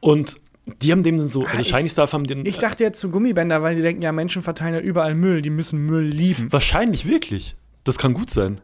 [0.00, 0.36] Und
[0.82, 3.10] die haben dem dann so, also ich- Shiny Stuff haben den Ich dachte jetzt zu
[3.10, 6.52] Gummibänder, weil die denken, ja, Menschen verteilen ja überall Müll, die müssen Müll lieben.
[6.52, 7.54] Wahrscheinlich wirklich.
[7.84, 8.60] Das kann gut sein.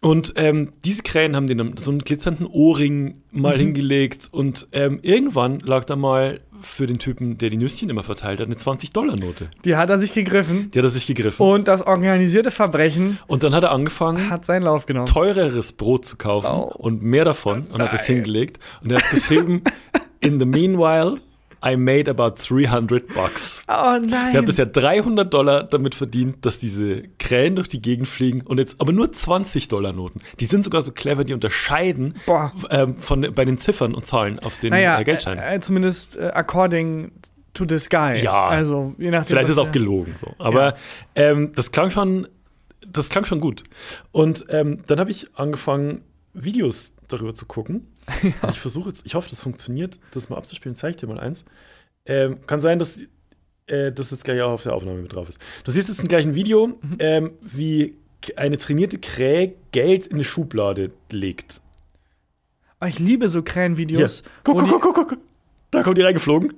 [0.00, 3.60] Und ähm, diese Krähen haben den so einen glitzernden Ohrring mal Mhm.
[3.60, 8.38] hingelegt und ähm, irgendwann lag da mal für den Typen, der die Nüsschen immer verteilt
[8.38, 9.50] hat, eine 20-Dollar-Note.
[9.64, 10.70] Die hat er sich gegriffen.
[10.70, 11.44] Die hat er sich gegriffen.
[11.44, 15.06] Und das organisierte Verbrechen Und dann hat er angefangen, hat seinen Lauf genommen.
[15.06, 16.72] teureres Brot zu kaufen Oh.
[16.76, 18.60] und mehr davon und hat das hingelegt.
[18.82, 19.62] Und er hat geschrieben,
[20.20, 21.20] in the meanwhile,
[21.64, 23.62] I made about 300 bucks.
[23.68, 24.32] Oh nein.
[24.32, 28.58] Der hat bisher 300 Dollar damit verdient, dass diese Krähen durch die Gegend fliegen und
[28.58, 30.20] jetzt aber nur 20 Dollar Noten.
[30.40, 32.14] Die sind sogar so clever, die unterscheiden
[32.70, 35.42] ähm, von, bei den Ziffern und Zahlen auf den naja, äh, Geldscheinen.
[35.42, 37.12] äh, zumindest äh, according
[37.54, 38.22] to this guy.
[38.22, 38.46] Ja.
[38.46, 39.28] Also, je nachdem.
[39.28, 40.34] Vielleicht ist auch gelogen so.
[40.38, 40.76] Aber
[41.14, 42.28] ähm, das klang schon,
[42.86, 43.64] das klang schon gut.
[44.12, 46.02] Und ähm, dann habe ich angefangen,
[46.34, 47.86] Videos darüber zu gucken.
[48.42, 50.76] Und Ich versuche jetzt, ich hoffe, das funktioniert, das mal abzuspielen.
[50.76, 51.44] Zeige ich dir mal eins.
[52.06, 52.98] Ähm, kann sein, dass
[53.66, 55.38] äh, das jetzt gleich auch auf der Aufnahme mit drauf ist.
[55.64, 56.96] Du siehst jetzt gleich ein Video, Mhm.
[57.00, 57.94] ähm, wie
[58.36, 61.60] eine trainierte Krähe Geld in eine Schublade legt.
[62.80, 64.22] Oh, ich liebe so Krähenvideos.
[64.44, 65.18] Guck, wo guck, die- guck, guck, guck.
[65.70, 66.54] Da kommt die reingeflogen.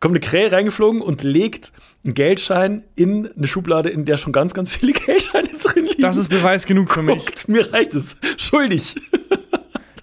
[0.00, 1.72] Kommt eine Krähe reingeflogen und legt
[2.04, 6.02] einen Geldschein in eine Schublade, in der schon ganz, ganz viele Geldscheine drin liegen.
[6.02, 7.26] Das ist Beweis genug für mich.
[7.26, 8.16] Guckt, mir reicht es.
[8.36, 8.94] Schuldig.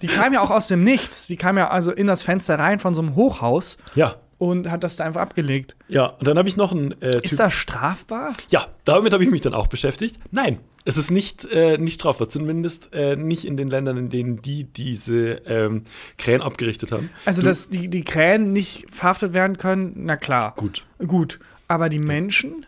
[0.02, 1.26] Die kam ja auch aus dem Nichts.
[1.26, 4.16] Die kam ja also in das Fenster rein von so einem Hochhaus Ja.
[4.38, 5.76] Und hat das da einfach abgelegt.
[5.88, 8.34] Ja, und dann habe ich noch einen äh, Ist das strafbar?
[8.50, 10.18] Ja, damit habe ich mich dann auch beschäftigt.
[10.30, 14.42] Nein, es ist nicht, äh, nicht strafbar, zumindest äh, nicht in den Ländern, in denen
[14.42, 15.84] die diese ähm,
[16.18, 17.10] Krähen abgerichtet haben.
[17.24, 20.54] Also, Du- dass die, die Krähen nicht verhaftet werden können, na klar.
[20.56, 20.84] Gut.
[20.98, 21.38] Gut.
[21.68, 22.66] Aber die Menschen?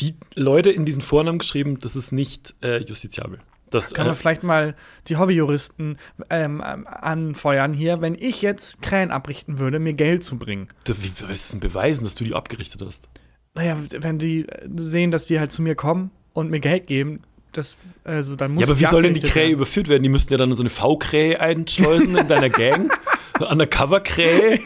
[0.00, 3.38] Die Leute in diesen Foren haben geschrieben, das ist nicht äh, justiziabel.
[3.70, 4.74] Das, Kann äh, man vielleicht mal
[5.08, 5.98] die Hobbyjuristen
[6.30, 10.68] ähm, ähm, anfeuern hier, wenn ich jetzt Krähen abrichten würde, mir Geld zu bringen.
[10.86, 13.08] wie, was ist denn beweisen, dass du die abgerichtet hast?
[13.54, 17.22] Naja, wenn die äh, sehen, dass die halt zu mir kommen und mir Geld geben,
[17.52, 19.52] das, also dann muss Ja, aber wie soll denn die Krähe werden.
[19.54, 20.02] überführt werden?
[20.02, 22.90] Die müssten ja dann so eine V-Krähe einschleusen in deiner Gang.
[23.40, 24.60] Undercover-Krähe.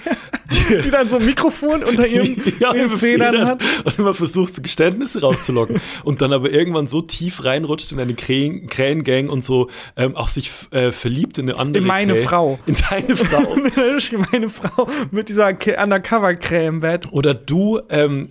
[0.85, 3.63] Die dann so ein Mikrofon unter ihren, Ja, ihren Federn hat.
[3.85, 5.81] und immer versucht, so Geständnisse rauszulocken.
[6.05, 10.29] und dann aber irgendwann so tief reinrutscht in eine Krähen- Krähengang und so ähm, auch
[10.29, 12.23] sich äh, verliebt in eine andere In meine Krähe.
[12.23, 12.59] Frau.
[12.67, 13.57] In deine Frau.
[14.33, 17.07] Meine Frau mit dieser Undercover-Krähe im Bett.
[17.13, 18.31] Oder du, ähm,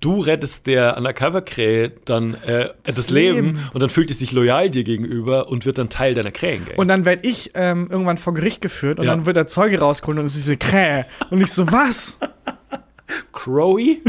[0.00, 3.34] du rettest der Undercover-Krähe dann äh, das, Leben.
[3.54, 3.60] Leben.
[3.72, 6.76] und dann fühlt sie sich loyal dir gegenüber und wird dann Teil deiner Krähengang.
[6.76, 9.12] Und dann werde ich ähm, irgendwann vor Gericht geführt und Ja.
[9.14, 11.06] dann wird der Zeuge rausgeholt und es ist diese Krähe.
[11.30, 12.18] Und ich so, was?
[13.32, 14.02] Crowy?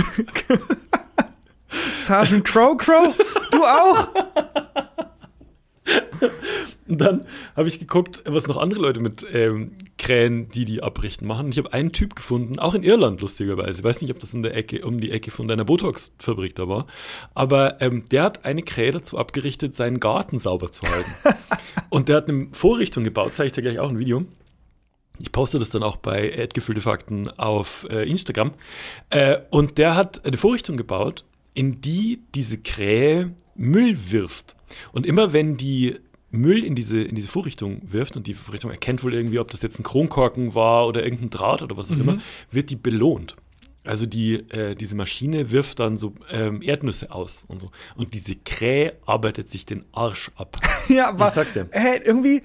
[1.95, 3.13] Sergeant Crow Crow?
[3.51, 4.07] Du auch?
[6.87, 11.27] Und dann habe ich geguckt, was noch andere Leute mit ähm, Krähen, die die abrichten,
[11.27, 11.47] machen.
[11.47, 13.79] Und ich habe einen Typ gefunden, auch in Irland lustigerweise.
[13.79, 16.67] Ich weiß nicht, ob das in der Ecke, um die Ecke von deiner Botox-Fabrik da
[16.67, 16.87] war.
[17.33, 21.11] Aber ähm, der hat eine Krähe dazu abgerichtet, seinen Garten sauber zu halten.
[21.89, 24.25] Und der hat eine Vorrichtung gebaut, zeige ich dir gleich auch ein Video.
[25.19, 28.53] Ich poste das dann auch bei Erdgefüllte Fakten auf äh, Instagram.
[29.09, 34.55] Äh, und der hat eine Vorrichtung gebaut, in die diese Krähe Müll wirft.
[34.91, 35.95] Und immer wenn die
[36.29, 39.61] Müll in diese, in diese Vorrichtung wirft und die Vorrichtung erkennt wohl irgendwie, ob das
[39.61, 42.17] jetzt ein Kronkorken war oder irgendein Draht oder was auch immer,
[42.51, 43.35] wird die belohnt.
[43.85, 47.71] Also die, äh, diese Maschine wirft dann so ähm, Erdnüsse aus und so.
[47.95, 50.59] Und diese Krähe arbeitet sich den Arsch ab.
[50.89, 51.67] Ja, aber Ich sag's dir.
[51.71, 52.41] Hä, irgendwie,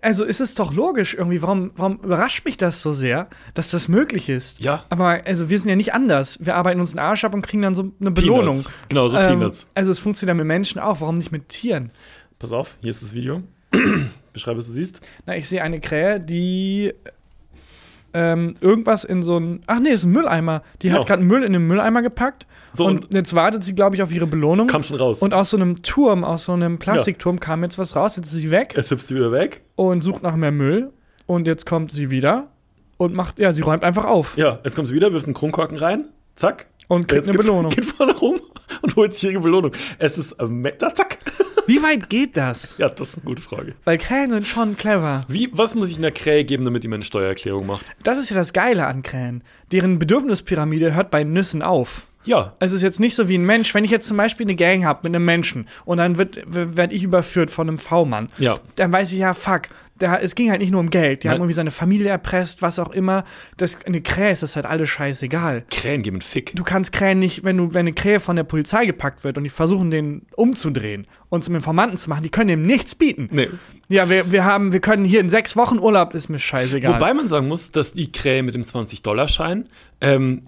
[0.00, 3.88] also ist es doch logisch irgendwie, warum, warum überrascht mich das so sehr, dass das
[3.88, 4.60] möglich ist?
[4.60, 4.84] Ja.
[4.88, 6.38] Aber also wir sind ja nicht anders.
[6.44, 8.54] Wir arbeiten uns den Arsch ab und kriegen dann so eine Belohnung.
[8.54, 8.72] Peanuts.
[8.88, 9.68] Genau, so Ähm, Peanuts.
[9.74, 11.90] also es funktioniert ja mit Menschen auch, warum nicht mit Tieren?
[12.38, 13.42] Pass auf, hier ist das Video.
[14.32, 15.00] Beschreibe, was du siehst.
[15.26, 16.92] Na, ich sehe eine Krähe, die
[18.12, 19.62] ähm, irgendwas in so ein.
[19.66, 20.62] Ach nee, ist ein Mülleimer.
[20.82, 21.00] Die Genau.
[21.00, 22.46] hat gerade Müll in den Mülleimer gepackt.
[22.74, 24.66] So, und, und- jetzt wartet sie, glaube ich, auf ihre Belohnung.
[24.66, 25.20] Kam schon raus.
[25.20, 28.16] Und aus so einem Turm, aus so einem Plastikturm kam jetzt was raus.
[28.16, 29.62] Jetzt ist sie weg Jetzt hüpfst du wieder weg.
[29.76, 30.90] und sucht nach mehr Müll.
[31.26, 32.48] Und jetzt kommt sie wieder
[32.96, 35.78] und macht, ja, sie räumt einfach auf Ja, jetzt kommst du wieder, wirfst einen Kronkorken
[35.78, 36.06] rein.
[36.36, 36.66] Zack.
[36.88, 37.70] und kriegt Jetzt eine geht- Belohnung.
[37.70, 38.38] Geht vorne rum
[38.82, 39.70] und holt sich ihre Belohnung.
[39.98, 41.18] Es ist, ähm, da, zack.
[41.66, 42.76] Wie weit geht das?
[42.76, 43.74] Ja, das ist eine gute Frage.
[43.84, 45.24] Weil Krähen sind schon clever.
[45.28, 47.86] Wie, was muss ich einer Krähe geben, damit die meine Steuererklärung macht?
[48.02, 49.42] Das ist ja das Geile an Krähen.
[49.72, 52.06] Deren Bedürfnispyramide hört bei Nüssen auf.
[52.24, 53.74] Ja, Es ist jetzt nicht so wie ein Mensch.
[53.74, 56.94] Wenn ich jetzt zum Beispiel eine Gang habe mit einem Menschen und dann wird werde
[56.94, 58.58] ich überführt von einem V-Mann, Ja.
[58.76, 59.62] dann weiß ich ja, fuck.
[60.00, 61.22] Der, es ging halt nicht nur um Geld.
[61.22, 61.34] Die Nein.
[61.34, 63.22] haben irgendwie seine Familie erpresst, was auch immer.
[63.58, 65.64] Das, eine Krähe ist das halt alles scheißegal.
[65.70, 66.50] Krähen geben einen Fick.
[66.56, 69.44] Du kannst Krähen nicht, wenn du, wenn eine Krähe von der Polizei gepackt wird und
[69.44, 73.28] die versuchen, den umzudrehen und zum Informanten zu machen, die können dem nichts bieten.
[73.30, 73.50] Nee.
[73.88, 76.94] Ja, wir, wir haben, wir können hier in sechs Wochen Urlaub, ist mir scheißegal.
[76.94, 79.68] Wobei man sagen muss, dass die Krähe mit dem 20-Dollar-Schein,
[80.00, 80.42] ähm,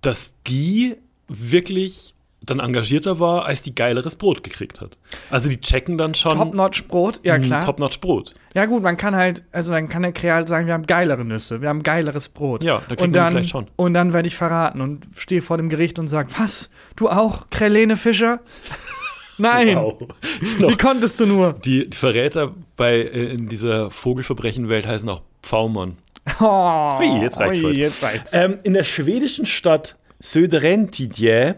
[0.00, 0.94] dass die
[1.34, 2.14] wirklich
[2.44, 4.96] dann engagierter war, als die geileres Brot gekriegt hat.
[5.30, 7.64] Also die checken dann schon Top-Notch-Brot, ja mm, klar.
[7.64, 8.34] Top-Notch Brot.
[8.54, 11.60] Ja gut, man kann halt, also dann kann der halt sagen, wir haben geilere Nüsse,
[11.60, 12.64] wir haben geileres Brot.
[12.64, 13.68] Ja, da kriegt man vielleicht schon.
[13.76, 17.48] Und dann werde ich verraten und stehe vor dem Gericht und sage, was, du auch,
[17.50, 18.40] Krälene Fischer?
[19.38, 20.08] Nein, Wow.
[20.58, 21.54] wie konntest du nur?
[21.54, 25.96] Die, die Verräter bei, äh, in dieser Vogelverbrechenwelt heißen auch Pfaumann.
[26.40, 28.32] Oh, Ui, jetzt reicht's ui, jetzt reicht's.
[28.32, 31.56] Ähm, in der schwedischen Stadt Söderentidje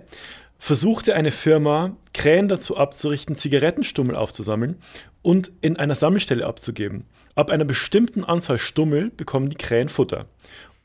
[0.58, 4.76] versuchte eine Firma, Krähen dazu abzurichten, Zigarettenstummel aufzusammeln
[5.22, 7.04] und in einer Sammelstelle abzugeben.
[7.34, 10.26] Ab einer bestimmten Anzahl Stummel bekommen die Krähen Futter.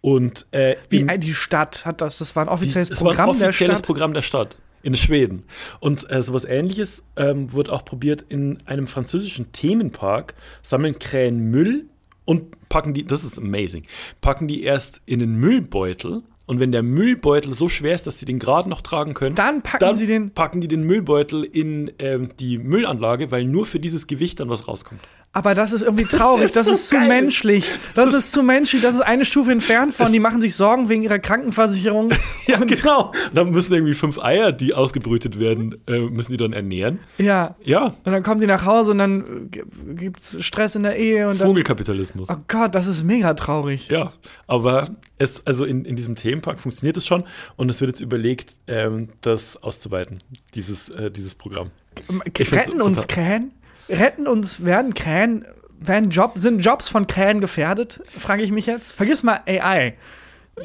[0.02, 3.16] Und äh, Wie im- die Stadt hat das, das war ein offizielles es war ein
[3.18, 3.86] Programm der offizielles Stadt.
[3.86, 5.44] Programm der Stadt in Schweden.
[5.80, 11.86] Und äh, sowas ähnliches ähm, wird auch probiert in einem französischen Themenpark, sammeln Krähen Müll
[12.26, 13.84] und packen die, das ist amazing,
[14.22, 16.24] packen die erst in den Müllbeutel.
[16.50, 19.62] Und wenn der Müllbeutel so schwer ist, dass sie den gerade noch tragen können, Dann
[19.62, 24.08] packen sie den- packen die den Müllbeutel in ähm, die Müllanlage, weil nur für dieses
[24.08, 25.00] Gewicht dann was rauskommt.
[25.40, 27.08] Aber das ist irgendwie traurig, ist das so ist zu geil.
[27.08, 27.74] menschlich.
[27.96, 31.02] Das ist zu menschlich, das ist eine Stufe entfernt von, die machen sich Sorgen wegen
[31.02, 32.12] ihrer Krankenversicherung.
[32.46, 33.12] Ja, genau.
[33.12, 37.00] Und dann müssen irgendwie fünf Eier, die ausgebrütet werden, äh, müssen die dann ernähren.
[37.20, 37.56] Ja.
[37.64, 41.30] Ja, Und dann kommen die nach Hause und dann äh, gibt's Stress in der Ehe
[41.30, 41.48] und dann.
[41.48, 42.28] Vogelkapitalismus.
[42.30, 43.88] Oh Gott, das ist mega traurig.
[43.90, 44.14] Ja,
[44.48, 47.24] aber es, also in, in diesem Themenpark funktioniert es schon
[47.56, 50.24] und es wird jetzt überlegt, ähm, das auszuweiten,
[50.56, 51.70] dieses, äh, dieses Programm.
[52.36, 53.52] find's Retten uns Krähen?
[53.90, 55.46] Retten uns, werden Krähen,
[55.80, 58.02] werden Job, sind Jobs von Krähen gefährdet?
[58.18, 58.92] Frage ich mich jetzt.
[58.92, 59.96] Vergiss mal AI.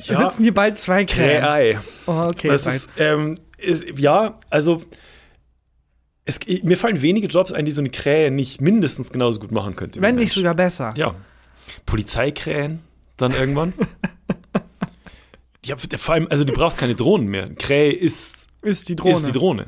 [0.02, 0.16] Ja.
[0.16, 1.40] Sitzen hier bald zwei Krähen.
[1.40, 1.78] Krähei.
[2.06, 4.82] Oh, okay, ist, ähm, ist, ja, also
[6.24, 9.76] es, mir fallen wenige Jobs ein, die so eine Krähe nicht mindestens genauso gut machen
[9.76, 10.00] könnte.
[10.00, 10.92] Wenn nicht sogar besser.
[10.96, 11.14] Ja.
[11.86, 12.80] Polizeikrähen
[13.16, 13.72] dann irgendwann.
[15.64, 17.54] ja, vor allem, also du brauchst keine Drohnen mehr.
[17.54, 19.16] Krähe ist, Ist die Drohne.
[19.16, 19.66] ist die Drohne.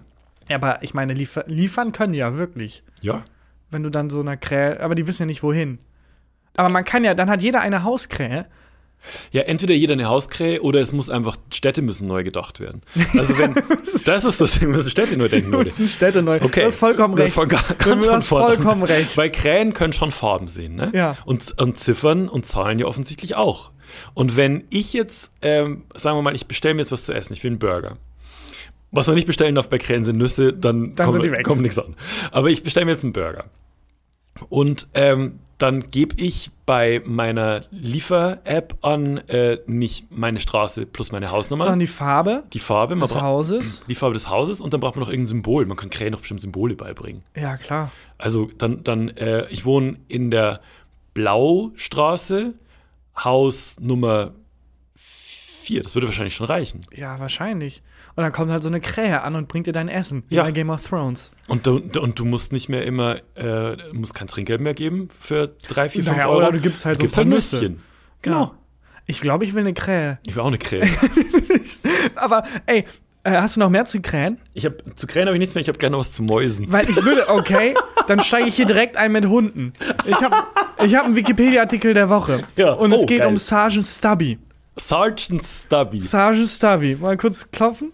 [0.48, 2.82] Ja, aber ich meine, liefer liefern können ja wirklich.
[3.00, 3.22] Ja.
[3.70, 5.78] Wenn du dann so einer Krähe, aber die wissen ja nicht wohin.
[6.56, 8.46] Aber man kann ja, dann hat jeder eine Hauskrähe.
[9.30, 12.82] Ja, entweder jeder eine Hauskrähe oder es muss einfach, Städte müssen neu gedacht werden.
[13.16, 13.54] Also wenn,
[14.04, 15.70] das ist das Ding, müssen Städte neu denken, Das Leute.
[15.70, 16.36] sind Städte neu.
[16.42, 16.60] Okay.
[16.60, 17.34] Du hast vollkommen recht.
[17.34, 19.16] voll- ganz du von hast vollkommen recht.
[19.16, 20.90] Weil Krähen können schon Farben sehen, ne?
[20.94, 21.16] Ja.
[21.24, 23.70] Und, und Ziffern und Zahlen ja offensichtlich auch.
[24.14, 27.32] Und wenn ich jetzt, ähm, sagen wir mal, ich bestelle mir jetzt was zu essen,
[27.34, 27.98] ich will einen Burger.
[28.96, 31.44] Was man nicht bestellen darf bei Krähen sind Nüsse, dann, Dann kommt, sind die weg.
[31.44, 31.94] kommt nichts an.
[32.32, 33.44] Aber ich bestelle mir jetzt einen Burger.
[34.50, 41.30] Und ähm, dann gebe ich bei meiner Liefer-App an äh, nicht meine Straße plus meine
[41.30, 43.82] Hausnummer, Sondern die Farbe die Farbe, des bra- Hauses.
[43.88, 45.64] die Farbe des Hauses und dann braucht man noch irgendein Symbol.
[45.64, 47.22] Man kann Krähen noch bestimmt Symbole beibringen.
[47.34, 47.90] Ja, klar.
[48.18, 50.60] Also dann, dann äh, ich wohne in der
[51.14, 52.52] Blaustraße,
[53.24, 54.32] Haus Nummer
[54.96, 55.82] 4.
[55.82, 56.84] Das würde wahrscheinlich schon reichen.
[56.94, 57.82] Ja, wahrscheinlich.
[58.16, 60.24] Und dann kommt halt so eine Krähe an und bringt dir dein Essen.
[60.28, 60.42] Wie Ja.
[60.42, 61.30] bei Game of Thrones.
[61.48, 65.48] Und du, und du musst nicht mehr immer, äh, musst kein Trinkgeld mehr geben für
[65.68, 66.38] drei, vier, fünf Naja, Euro.
[66.38, 67.56] oder du gibst halt so gibst halt Nüsse.
[67.56, 67.82] Nüsschen.
[68.22, 68.40] Genau.
[68.44, 68.52] Ja.
[69.04, 70.18] Ich glaube, ich will eine Krähe.
[70.26, 70.82] Ich will auch eine Krähe.
[72.16, 72.84] Aber, ey,
[73.24, 74.38] äh, hast du noch mehr zu Krähen?
[74.54, 76.70] ich hab, zu Krähen habe ich nichts mehr, ich habe gerne was zu Mäusen.
[76.72, 77.74] Weil ich würde, okay,
[78.06, 79.72] dann steige ich hier direkt ein mit Hunden.
[80.06, 80.36] Ich habe
[80.84, 82.40] ich hab einen Wikipedia-Artikel der Woche.
[82.56, 83.28] Ja, Und es oh, geht geil.
[83.28, 84.38] um Sergeant Stubby.
[84.76, 86.02] Sergeant Stubby.
[86.02, 86.96] Sergeant Stubby.
[86.96, 87.92] Mal kurz klopfen.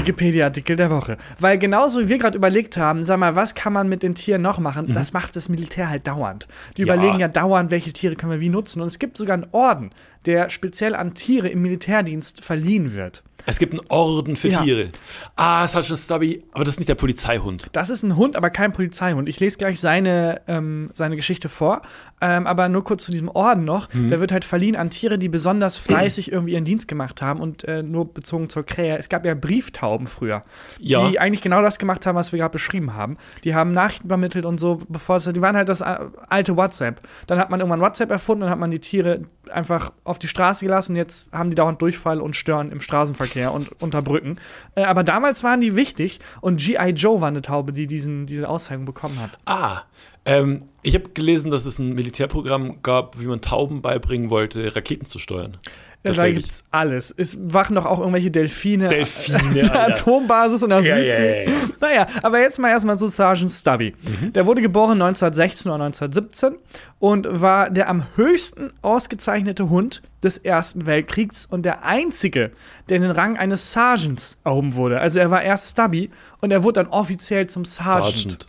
[0.00, 1.16] Wikipedia-Artikel der Woche.
[1.38, 4.42] Weil genauso wie wir gerade überlegt haben, sag mal, was kann man mit den Tieren
[4.42, 4.92] noch machen?
[4.92, 6.48] Das macht das Militär halt dauernd.
[6.76, 6.88] Die Mhm.
[6.88, 6.94] Ja.
[6.94, 8.80] überlegen ja dauernd, welche Tiere können wir wie nutzen.
[8.80, 9.90] Und es gibt sogar einen Orden,
[10.26, 13.22] der speziell an Tiere im Militärdienst verliehen wird.
[13.46, 14.62] Es gibt einen Orden für Ja.
[14.62, 14.88] Tiere.
[15.34, 17.68] Ah, Sergeant Stubby, aber das ist nicht der Polizeihund.
[17.72, 19.30] Das ist ein Hund, aber kein Polizeihund.
[19.30, 21.80] Ich lese gleich seine, ähm, seine Geschichte vor.
[22.20, 23.92] Ähm, aber nur kurz zu diesem Orden noch.
[23.94, 24.08] Mhm.
[24.10, 27.64] Der wird halt verliehen an Tiere, die besonders fleißig irgendwie ihren Dienst gemacht haben und
[27.64, 28.98] äh, nur bezogen zur Krähe.
[28.98, 30.44] Es gab ja Brieftauben früher,
[30.78, 31.08] Ja.
[31.08, 33.16] die eigentlich genau das gemacht haben, was wir gerade beschrieben haben.
[33.44, 37.00] Die haben Nachrichten übermittelt und so, bevor es, die waren halt das äh, alte WhatsApp.
[37.26, 40.64] Dann hat man irgendwann WhatsApp erfunden und hat man die Tiere einfach auf die Straße
[40.64, 40.96] gelassen.
[40.96, 43.52] Jetzt haben die dauernd Durchfall und stören im Straßenverkehr.
[43.52, 44.36] Und unterbrücken.
[44.74, 46.90] Äh, aber damals waren die wichtig und G.I.
[46.90, 49.38] Joe war eine Taube, die diesen, diese Auszeichnung bekommen hat.
[49.46, 49.82] Ah,
[50.24, 55.06] ähm, ich habe gelesen, dass es ein Militärprogramm gab, wie man Tauben beibringen wollte, Raketen
[55.06, 55.56] zu steuern.
[56.02, 57.14] Ja, da gibt's alles.
[57.14, 58.88] Es wachen doch auch irgendwelche Delfine.
[58.88, 59.92] Delfine, der Alter.
[59.92, 61.44] Atombasis in der Ja, ja, Südsee.
[61.44, 61.58] ja, ja.
[61.78, 63.94] Naja, aber jetzt mal erstmal zu Sergeant Stubby.
[64.22, 64.32] Mhm.
[64.32, 66.56] Der wurde geboren 1916 oder 1917
[67.00, 72.52] und war der am höchsten ausgezeichnete Hund des Ersten Weltkriegs und der einzige,
[72.88, 75.00] der in den Rang eines Sergeants erhoben wurde.
[75.00, 76.08] Also er war erst Stubby
[76.40, 78.06] und er wurde dann offiziell zum Sergeant.
[78.16, 78.48] Sergeant.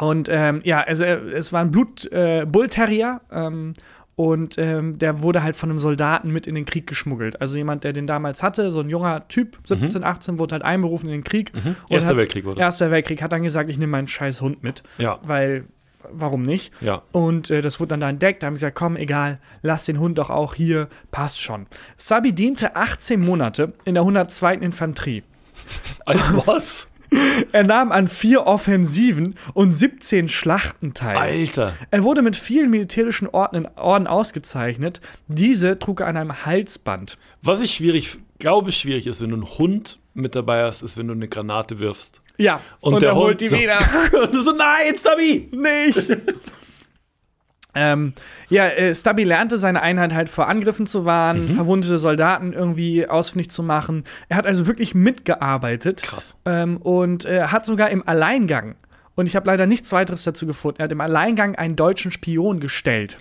[0.00, 3.74] Und ähm, ja, also er, es war ein Blut äh, Bull Terrier ähm,
[4.16, 7.40] und ähm, der wurde halt von einem Soldaten mit in den Krieg geschmuggelt.
[7.40, 11.06] Also jemand, der den damals hatte, so ein junger Typ, 17, 18, wurde halt einberufen
[11.08, 11.52] in den Krieg.
[11.54, 11.76] Mhm.
[11.88, 12.60] Erster hat, Weltkrieg war das.
[12.60, 15.18] Erster Weltkrieg hat dann gesagt, ich nehme meinen scheiß Hund mit, Ja.
[15.22, 15.64] weil
[16.12, 16.72] warum nicht?
[16.80, 17.02] Ja.
[17.12, 18.42] Und äh, das wurde dann da entdeckt.
[18.42, 21.66] Da haben sie gesagt, komm, egal, lass den Hund doch auch hier, passt schon.
[21.96, 24.54] Sabi diente 18 Monate in der 102.
[24.56, 25.22] Infanterie.
[26.06, 26.88] Als was?
[27.52, 31.16] Er nahm an vier Offensiven und 17 Schlachten teil.
[31.16, 31.72] Alter.
[31.90, 35.00] Er wurde mit vielen militärischen Orden, Orden ausgezeichnet.
[35.28, 37.18] Diese trug er an einem Halsband.
[37.42, 41.08] Was ich schwierig, glaube schwierig ist, wenn du einen Hund mit dabei hast, ist, wenn
[41.08, 42.20] du eine Granate wirfst.
[42.36, 43.78] Ja, Und, der er Hund holt die so, wieder.
[44.22, 45.48] und du so, nein, Sabi!
[45.52, 46.16] Nicht!
[47.74, 48.12] Ähm,
[48.48, 51.54] ja, äh, Stubby lernte seine Einheit halt vor Angriffen zu warnen, Mhm.
[51.54, 54.04] verwundete Soldaten irgendwie ausfindig zu machen.
[54.28, 56.02] Er hat also wirklich mitgearbeitet.
[56.02, 56.34] Krass.
[56.44, 58.74] Ähm, und äh, hat sogar im Alleingang,
[59.14, 62.58] und ich habe leider nichts weiteres dazu gefunden, er hat im Alleingang einen deutschen Spion
[62.60, 63.18] gestellt.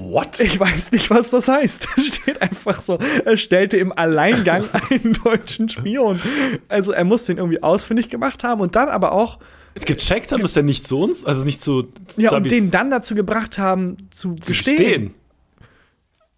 [0.00, 0.38] What?
[0.40, 1.88] Ich weiß nicht, was das heißt.
[2.00, 2.98] Steht einfach so.
[3.24, 6.20] Er stellte im Alleingang einen deutschen Spion.
[6.68, 9.38] Also er muss den irgendwie ausfindig gemacht haben und dann aber auch
[9.74, 12.90] Gecheckt haben, dass der nicht zu uns, also nicht zu ja und Stubbys den dann
[12.90, 14.76] dazu gebracht haben zu, zu gestehen.
[14.76, 15.14] stehen.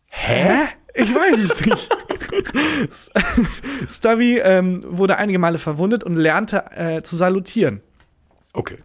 [0.09, 0.69] Hä?
[0.95, 1.91] Ich weiß es nicht.
[3.89, 7.83] Stubby ähm, wurde einige Male verwundet und lernte äh, zu salutieren.
[8.55, 8.79] Okay.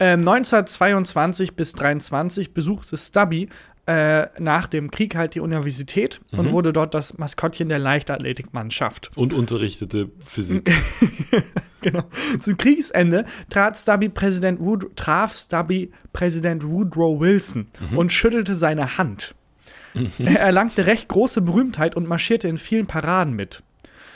[0.00, 3.50] Ähm, 1922 bis 23 besuchte Stubby
[3.88, 6.38] äh, nach dem Krieg halt die Universität Mhm.
[6.38, 9.10] und wurde dort das Maskottchen der Leichtathletikmannschaft.
[9.16, 10.70] Und unterrichtete Physik.
[11.80, 12.02] Genau.
[12.40, 17.96] Zu Kriegsende trat Stubby Präsident Wood traf Stubby Präsident Woodrow Wilson Mhm.
[17.98, 19.36] und schüttelte seine Hand.
[20.18, 23.62] Er erlangte recht große Berühmtheit und marschierte in vielen Paraden mit.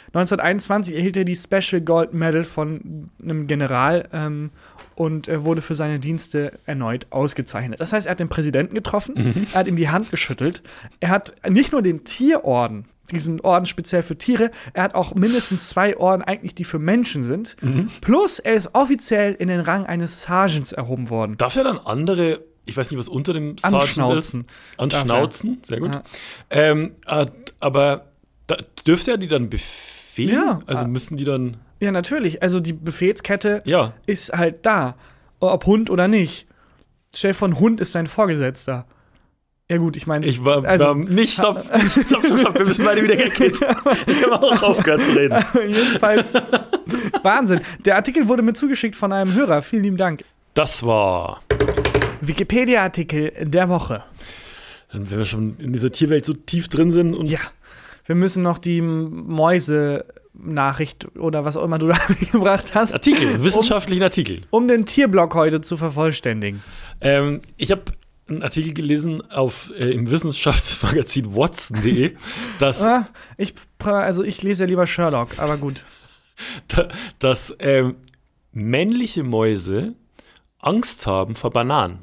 [0.09, 4.51] 1921 erhielt er die Special Gold Medal von einem General ähm,
[5.03, 7.81] und er wurde für seine Dienste erneut ausgezeichnet.
[7.81, 9.15] Das heißt, er hat den Präsidenten getroffen,
[9.53, 10.63] er hat ihm die Hand geschüttelt,
[11.01, 15.69] er hat nicht nur den Tierorden, diesen Orden speziell für Tiere, er hat auch mindestens
[15.69, 17.57] zwei Orden eigentlich, die für Menschen sind.
[18.01, 21.37] Plus, er ist offiziell in den Rang eines Sergeants erhoben worden.
[21.37, 24.41] Darf er dann andere, ich weiß nicht, was unter dem Sergeant Anschnauzen.
[24.43, 24.79] ist?
[24.79, 25.93] Anschnauzen, sehr gut.
[25.93, 26.03] Ja.
[26.51, 27.27] Ähm, äh,
[27.61, 28.07] aber
[28.47, 30.35] da, dürfte er die dann befehlen?
[30.35, 30.61] Ja.
[30.67, 32.43] Also müssen die dann, Ja, natürlich.
[32.43, 33.93] Also die Befehlskette ja.
[34.07, 34.95] ist halt da.
[35.41, 36.47] Ob Hund oder nicht.
[37.13, 38.87] Vor, ein Hund ist dein Vorgesetzter.
[39.69, 40.25] Ja, gut, ich meine.
[40.25, 43.53] Ich war, Also- nicht, stopp, stopp, stopp, stopp, wir müssen beide wieder gehen.
[44.07, 45.37] Ich habe auch aufgehört zu reden.
[45.67, 46.35] Jedenfalls
[47.25, 47.61] Wahnsinn.
[47.85, 49.61] Der Artikel wurde mir zugeschickt von einem Hörer.
[49.63, 50.25] Vielen lieben Dank.
[50.55, 51.41] Das war,
[52.21, 54.05] Wikipedia-Artikel der Woche.
[54.93, 57.41] wenn wir schon in dieser Tierwelt so tief drin sind und Ja.
[58.05, 58.83] Wir müssen noch die
[60.35, 61.99] Mäuse-Nachricht oder was auch immer du da
[62.33, 64.41] gebracht hast, Artikel, wissenschaftlichen Artikel.
[64.51, 66.63] um den Tierblock heute zu vervollständigen.
[67.01, 67.83] Ähm, ich habe
[68.29, 72.15] einen Artikel gelesen auf, äh, im Wissenschaftsmagazin Watson.de,
[72.59, 75.85] dass, Ah, ich, also ich lese ja lieber Sherlock, aber gut.
[76.69, 77.97] da- dass ähm,
[78.53, 79.95] männliche Mäuse
[80.59, 81.99] Angst haben vor Bananen.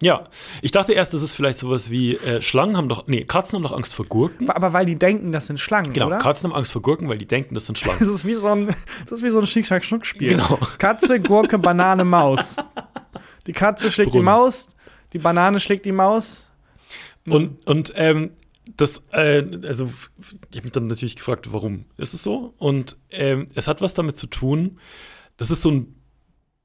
[0.00, 0.28] Ja,
[0.62, 3.64] ich dachte erst, das ist vielleicht sowas wie äh, Schlangen haben doch, nee, Katzen haben
[3.64, 4.48] doch Angst vor Gurken.
[4.48, 6.18] Aber weil die denken, das sind Schlangen, Genau, oder?
[6.18, 7.98] Katzen haben Angst vor Gurken, weil die denken, das sind Schlangen.
[7.98, 8.66] Das ist wie so ein,
[9.08, 10.28] das ist wie so ein Schnick-Schnack-Schnuck-Spiel.
[10.28, 10.58] Genau.
[10.78, 12.56] Katze, Gurke, Banane, Maus.
[13.48, 14.26] Die Katze schlägt die Brunnen.
[14.26, 14.68] Maus,
[15.12, 16.46] die Banane schlägt die Maus.
[17.28, 18.30] Und, und ähm,
[18.76, 19.90] das, äh, also,
[20.50, 22.54] ich habe mich dann natürlich gefragt, warum ist es so?
[22.58, 24.78] Und ähm, es hat was damit zu tun,
[25.36, 25.94] das ist so ein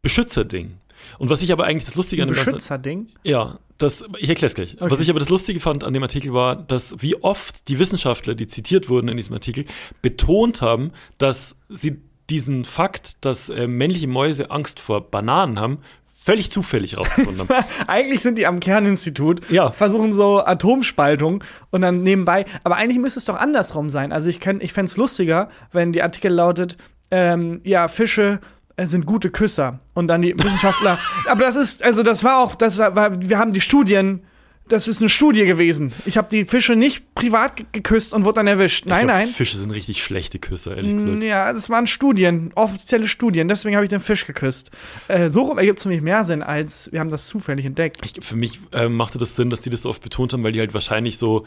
[0.02, 0.78] Beschützerding.
[1.20, 3.08] Und was ich aber eigentlich das Lustige Ein an dem Beschützerding.
[3.24, 4.76] ja, das, ich erkläre es gleich.
[4.80, 4.92] Okay.
[4.92, 8.36] Was ich aber das Lustige fand an dem Artikel war, dass wie oft die Wissenschaftler,
[8.36, 9.66] die zitiert wurden in diesem Artikel,
[10.02, 15.80] betont haben, dass sie diesen Fakt, dass äh, männliche Mäuse Angst vor Bananen haben,
[16.16, 17.66] völlig zufällig rausgefunden haben.
[17.88, 19.72] Eigentlich sind die am Kerninstitut, Ja.
[19.72, 22.46] versuchen so Atomspaltung und dann nebenbei.
[22.64, 24.14] Aber eigentlich müsste es doch andersrum sein.
[24.14, 26.78] Also ich, könnt- ich fände es lustiger, wenn die Artikel lautet,
[27.12, 28.40] ähm, ja, Fische
[28.78, 29.80] sind gute Küsser.
[29.94, 31.00] Und dann die Wissenschaftler.
[31.28, 34.24] aber das ist, also das war auch, das war, wir haben die Studien
[34.70, 35.92] das ist eine Studie gewesen.
[36.06, 38.86] Ich habe die Fische nicht privat ge- geküsst und wurde dann erwischt.
[38.86, 39.28] Nein, glaub, nein.
[39.28, 41.22] Fische sind richtig schlechte Küsser, ehrlich gesagt.
[41.24, 43.50] Ja, das waren Studien, offizielle Studien.
[43.50, 44.72] Deswegen habe ich den Fisch geküsst.
[45.10, 48.00] Äh, so rum ergibt es für mich mehr Sinn, als wir haben das zufällig entdeckt.
[48.06, 50.54] Ich, für mich ähm, machte das Sinn, dass die das so oft betont haben, weil
[50.54, 51.46] die halt wahrscheinlich so,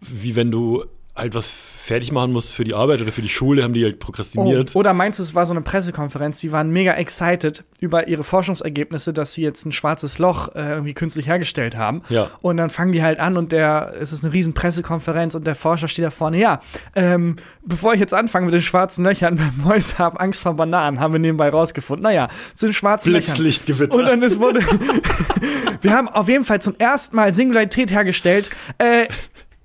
[0.00, 0.84] wie wenn du
[1.14, 3.98] halt was fertig machen musst für die Arbeit oder für die Schule, haben die halt
[3.98, 4.72] prokrastiniert.
[4.74, 6.40] Oh, oder meinst du, es war so eine Pressekonferenz?
[6.40, 10.94] Die waren mega excited über ihre Forschungsergebnisse, dass sie jetzt ein schwarzes Loch äh, irgendwie
[10.94, 12.02] künstlich hergestellt haben.
[12.08, 12.30] Ja.
[12.40, 15.54] Und dann fangen die halt an und der, es ist eine riesen Pressekonferenz und der
[15.54, 16.38] Forscher steht da vorne.
[16.38, 16.62] Ja,
[16.94, 21.12] ähm, bevor ich jetzt anfange mit den schwarzen Löchern, Mäuse haben Angst vor Bananen, haben
[21.12, 22.04] wir nebenbei rausgefunden.
[22.04, 23.34] Naja, zu den schwarzen Löchern.
[23.34, 23.94] Blitzlichtgewitter.
[23.94, 24.60] Und dann es wurde.
[25.82, 28.48] wir haben auf jeden Fall zum ersten Mal Singularität hergestellt.
[28.78, 29.08] Äh,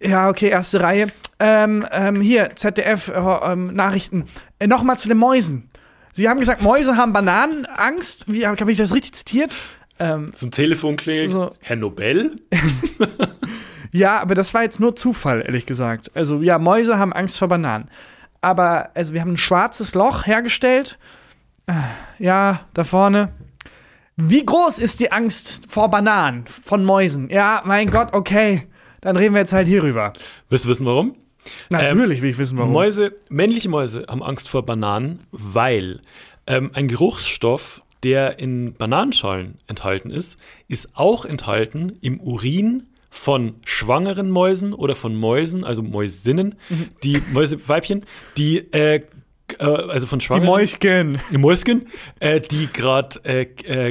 [0.01, 1.07] ja, okay, erste Reihe.
[1.39, 4.25] Ähm, ähm, hier, ZDF, äh, ähm, Nachrichten.
[4.59, 5.69] Äh, Nochmal zu den Mäusen.
[6.13, 8.25] Sie haben gesagt, Mäuse haben Bananenangst.
[8.27, 9.55] Wie habe ich das richtig zitiert?
[9.99, 11.31] Ähm, so ein Telefon klingelt.
[11.31, 11.53] So.
[11.59, 12.35] Herr Nobel?
[13.91, 16.11] ja, aber das war jetzt nur Zufall, ehrlich gesagt.
[16.15, 17.89] Also, ja, Mäuse haben Angst vor Bananen.
[18.41, 20.97] Aber, also, wir haben ein schwarzes Loch hergestellt.
[21.67, 21.73] Äh,
[22.17, 23.29] Ja, da vorne.
[24.15, 27.29] Wie groß ist die Angst vor Bananen von Mäusen?
[27.29, 28.67] Ja, mein Gott, okay.
[29.01, 30.13] Dann reden wir jetzt halt hierüber.
[30.49, 31.15] Willst du wissen, warum?
[31.69, 32.71] Natürlich will ich wissen, warum.
[32.71, 36.01] Mäuse, männliche Mäuse haben Angst vor Bananen, weil
[36.47, 40.37] ähm, ein Geruchsstoff, der in Bananenschalen enthalten ist,
[40.67, 46.89] ist auch enthalten im Urin von schwangeren Mäusen oder von Mäusen, also Mäusinnen, Mhm.
[47.03, 48.05] die Mäuseweibchen,
[48.37, 48.99] die äh,
[49.59, 51.17] äh, also von die schwangeren Mäuschen.
[51.37, 51.87] Mäuschen,
[52.19, 53.41] äh, die gerade äh,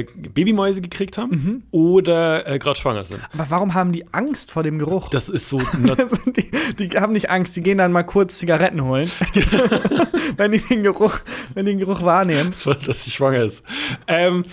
[0.01, 1.63] äh, Babymäuse gekriegt haben Mhm.
[1.71, 3.21] oder äh, gerade schwanger sind.
[3.33, 5.09] Aber warum haben die Angst vor dem Geruch?
[5.09, 5.57] Das ist so
[5.97, 6.51] Also die,
[6.89, 9.09] die haben nicht Angst, die gehen dann mal kurz Zigaretten holen,
[10.37, 11.19] wenn die den Geruch,
[11.53, 12.53] wenn die den Geruch wahrnehmen.
[12.85, 13.63] dass sie schwanger ist.
[14.07, 14.45] Ähm,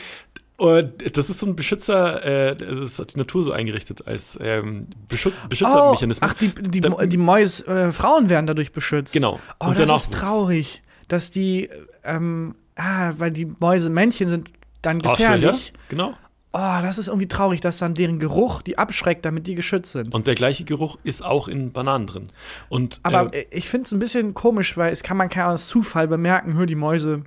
[0.56, 4.86] und das ist so ein Beschützer, äh, das hat die Natur so eingerichtet als ähm,
[5.08, 6.30] Beschut Oh, Beschützermechanismus.
[6.30, 9.12] ach, die, die, die Mäus, äh, Frauen werden dadurch beschützt.
[9.14, 9.40] Genau.
[9.58, 11.68] Oh, Und das ist traurig, dass die,
[12.04, 14.50] ähm, ah, weil die Mäuse Männchen sind
[14.82, 15.72] dann gefährlich.
[15.88, 16.14] Genau.
[16.56, 20.14] Oh, das ist irgendwie traurig, dass dann deren Geruch die abschreckt, damit die geschützt sind.
[20.14, 22.24] Und der gleiche Geruch ist auch in Bananen drin.
[22.68, 26.06] Und Aber äh, ich finde es ein bisschen komisch, weil es kann man aus Zufall
[26.06, 27.24] bemerken, hör, die Mäuse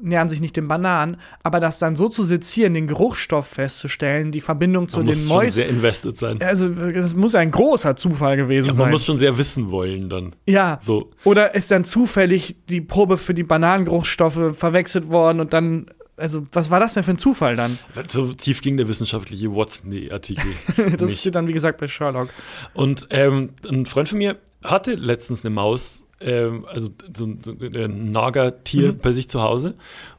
[0.00, 4.40] nähern sich nicht den Bananen, aber das dann so zu sezieren, den Geruchsstoff festzustellen, die
[4.40, 5.76] Verbindung zu man den muss schon sehr Mäusen.
[5.76, 6.42] invested sein.
[6.42, 8.90] Also, das muss ein großer Zufall gewesen Ja, man sein.
[8.90, 10.34] muss schon sehr wissen wollen dann.
[10.46, 10.80] ja.
[10.82, 11.10] So.
[11.24, 15.86] Oder ist dann zufällig die Probe für die Bananengeruchsstoffe verwechselt worden und dann,
[16.16, 17.78] also, was war das denn für ein Zufall dann?
[18.10, 20.44] So tief ging der wissenschaftliche Watson-Artikel.
[20.98, 21.20] Das nicht.
[21.20, 22.28] steht dann, wie gesagt, bei Sherlock.
[22.72, 27.52] Und ähm, ein Freund von mir hatte letztens eine Maus, ähm, also so ein, so
[27.52, 28.98] ein Nagertier Mhm.
[28.98, 29.74] bei sich zu Hause.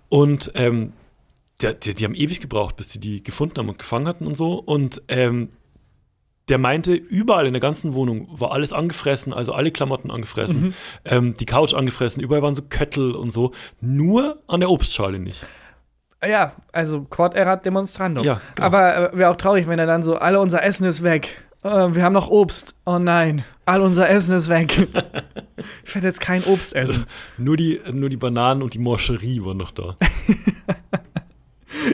[0.10, 0.94] Und ähm,
[1.62, 4.36] der, der, die haben ewig gebraucht, bis die die gefunden haben und gefangen hatten und
[4.36, 4.56] so.
[4.56, 5.50] Und ähm,
[6.50, 10.74] der meinte, überall in der ganzen Wohnung war alles angefressen, also alle Klamotten angefressen, Mhm.
[11.06, 15.44] ähm, die Couch angefressen, überall waren so Köttel und so, nur an der Obstschale nicht.
[16.24, 18.24] Ja, also Quod erat demonstrandum.
[18.26, 18.66] Ja, genau.
[18.68, 21.42] Aber äh, wäre auch traurig, wenn er dann so, alle unser Essen ist weg.
[21.64, 22.76] Äh, wir haben noch Obst.
[22.86, 24.88] Oh nein, all unser Essen ist weg.
[25.86, 27.06] ich werde jetzt kein Obst essen.
[27.38, 29.96] Nur die, nur die Bananen und die Morcherie waren noch da.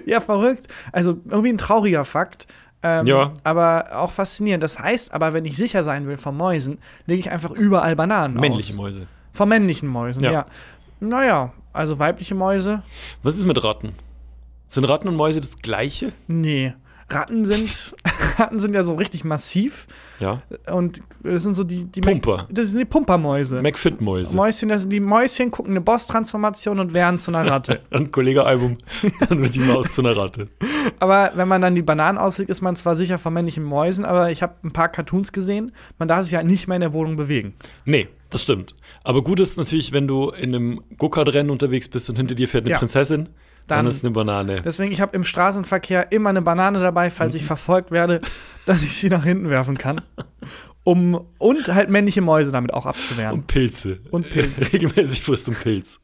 [0.06, 0.68] ja, verrückt.
[0.92, 2.48] Also irgendwie ein trauriger Fakt.
[2.84, 3.32] Ähm, Ja.
[3.44, 4.64] Aber auch faszinierend.
[4.64, 8.36] Das heißt aber, wenn ich sicher sein will von Mäusen, lege ich einfach überall Bananen
[8.40, 8.78] Männliche aus.
[8.78, 9.08] Mäuse.
[9.34, 10.32] Von männlichen Mäusen, ja.
[10.32, 10.46] Ja.
[11.00, 12.84] Naja, also weibliche Mäuse,
[13.24, 13.94] Was ist mit Ratten?
[14.68, 16.10] Sind Ratten und Mäuse das gleiche?
[16.28, 16.74] nee.
[17.10, 17.68] Ratten sind,
[18.40, 19.88] Ratten sind ja so richtig massiv
[20.20, 20.42] Ja.
[20.72, 22.48] und das sind so die, die Pumper.
[22.52, 23.62] Das sind die Pumpermäuse.
[23.62, 24.36] McFit-Mäuse.
[24.36, 27.82] Mäuschen, das sind die Mäuschen gucken eine Boss-Transformation und werden zu einer Ratte.
[27.92, 28.78] Ein Kollege-Album.
[29.30, 30.48] Dann wird die Maus zu einer Ratte.
[31.00, 34.32] aber wenn man dann die Bananen auslegt, ist man zwar sicher von männlichen Mäusen, aber
[34.32, 35.72] ich habe ein paar Cartoons gesehen.
[36.00, 37.54] Man darf sich ja nicht mehr in der Wohnung bewegen.
[37.86, 38.76] Nee, das stimmt.
[39.04, 42.64] Aber gut ist natürlich, wenn du in einem Go-Kart-Rennen unterwegs bist und hinter dir fährt
[42.66, 42.78] eine Ja.
[42.78, 43.30] Prinzessin,
[43.72, 44.62] dann, Dann- ist eine Banane.
[44.62, 48.22] Deswegen, ich habe im Straßenverkehr immer eine Banane dabei, falls ich verfolgt werde,
[48.66, 50.02] dass ich sie nach hinten werfen kann.
[50.84, 53.34] Um, und halt männliche Mäuse damit auch abzuwehren.
[53.34, 54.00] Und Pilze.
[54.10, 54.72] Und Pilze.
[54.74, 56.00] Regelmäßig frisst du Pilz.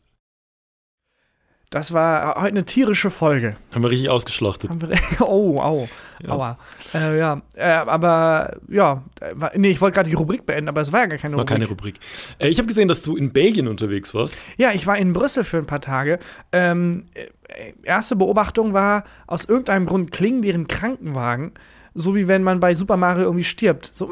[1.69, 3.57] Das war heute eine tierische Folge.
[3.73, 4.69] Haben wir richtig ausgeschlachtet.
[4.79, 4.97] Wir,
[5.27, 5.89] oh, au,
[6.23, 6.29] Ja.
[6.29, 6.57] aua.
[6.93, 10.81] Äh, ja, äh, aber ja, äh, war- nee, ich wollte gerade die Rubrik beenden, aber
[10.81, 11.55] es war ja gar keine War Rubrik.
[11.55, 11.99] keine Rubrik.
[12.39, 14.45] Äh, ich habe gesehen, dass du in Belgien unterwegs warst.
[14.57, 16.19] Ja, ich war in Brüssel für ein paar Tage.
[16.51, 21.51] Ähm, äh, erste Beobachtung war, aus irgendeinem Grund klingen deren Krankenwagen,
[21.93, 23.89] so wie wenn man bei Super Mario irgendwie stirbt.
[23.93, 24.09] So.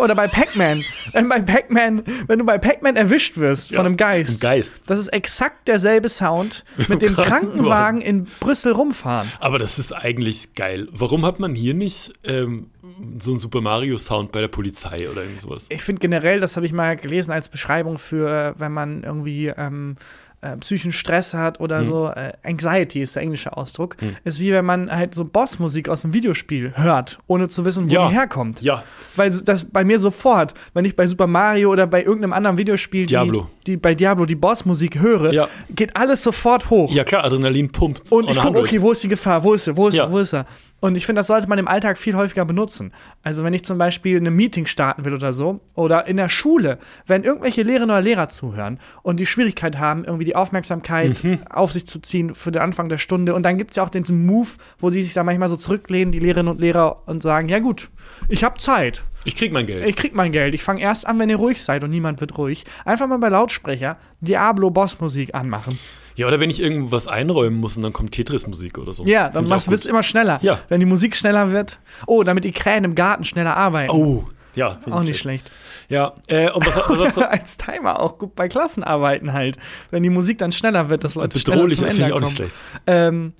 [0.00, 0.84] Oder bei Pac-Man.
[1.12, 4.40] Wenn bei Pac-Man, wenn du bei Pac-Man erwischt wirst Ja, von einem Geist.
[4.40, 4.82] Geist.
[4.86, 9.30] Das ist exakt derselbe Sound, mit dem Krankenwagen in Brüssel rumfahren.
[9.40, 10.88] Aber das ist eigentlich geil.
[10.92, 12.70] Warum hat man hier nicht ähm,
[13.18, 15.66] so einen Super Mario Sound bei der Polizei oder irgend sowas?
[15.70, 19.96] Ich finde generell, das habe ich mal gelesen als Beschreibung für, wenn man irgendwie ähm,
[20.42, 21.64] äh, psychischen Stress hat Mhm.
[21.64, 25.88] oder so, äh, Anxiety ist der englische Ausdruck, ist wie wenn man halt so Bossmusik
[25.88, 28.08] aus einem Videospiel hört, ohne zu wissen, wo Ja.
[28.08, 28.60] die herkommt.
[28.60, 28.82] Ja,
[29.16, 33.06] Weil das bei mir sofort, wenn ich bei Super Mario oder bei irgendeinem anderen Videospiel
[33.06, 33.48] Diablo.
[33.66, 35.48] Die, die bei Diablo die Bossmusik höre, Ja.
[35.70, 36.92] geht alles sofort hoch.
[36.92, 38.10] ja klar, Adrenalin pumpt.
[38.10, 38.64] Und ich gucke, 100.
[38.64, 39.42] okay, wo ist die Gefahr?
[39.44, 39.76] Wo ist er?
[39.76, 40.04] Wo ist Ja.
[40.04, 40.10] er?
[40.12, 40.46] Wo ist er?
[40.82, 42.92] Und ich finde, das sollte man im Alltag viel häufiger benutzen.
[43.22, 46.78] Also, wenn ich zum Beispiel ein Meeting starten will oder so, oder in der Schule,
[47.06, 51.38] wenn irgendwelche Lehrerinnen oder Lehrer zuhören und die Schwierigkeit haben, irgendwie die Aufmerksamkeit Mhm.
[51.48, 53.32] auf sich zu ziehen für den Anfang der Stunde.
[53.34, 54.48] Und dann gibt es ja auch diesen Move,
[54.80, 57.88] wo die sich da manchmal so zurücklehnen, die Lehrerinnen und Lehrer, und sagen: Ja, gut,
[58.28, 59.04] ich habe Zeit.
[59.24, 59.86] Ich krieg mein Geld.
[59.86, 60.52] Ich krieg mein Geld.
[60.52, 62.64] Ich fange erst an, wenn ihr ruhig seid und niemand wird ruhig.
[62.84, 65.78] Einfach mal bei Lautsprecher Diablo Boss-Musik anmachen.
[66.14, 69.04] Ja, oder wenn ich irgendwas einräumen muss und dann kommt Tetris-Musik oder so.
[69.04, 70.38] Ja, dann machst, wirst du immer schneller.
[70.42, 70.60] Ja.
[70.68, 71.78] Wenn die Musik schneller wird.
[72.06, 73.90] Oh, damit die Krähen im Garten schneller arbeiten.
[73.90, 74.78] Oh, ja.
[74.90, 75.50] auch ich nicht schlecht.
[75.88, 77.22] Ja, äh, und was, was hast du?
[77.30, 79.56] Als Timer auch gut bei Klassenarbeiten halt.
[79.90, 82.20] Wenn die Musik dann schneller wird, dass Leute schneller Bedrohlich zum finde Ende ich auch
[82.20, 82.26] kommen.
[82.26, 82.54] nicht schlecht.
[82.86, 83.32] Ähm,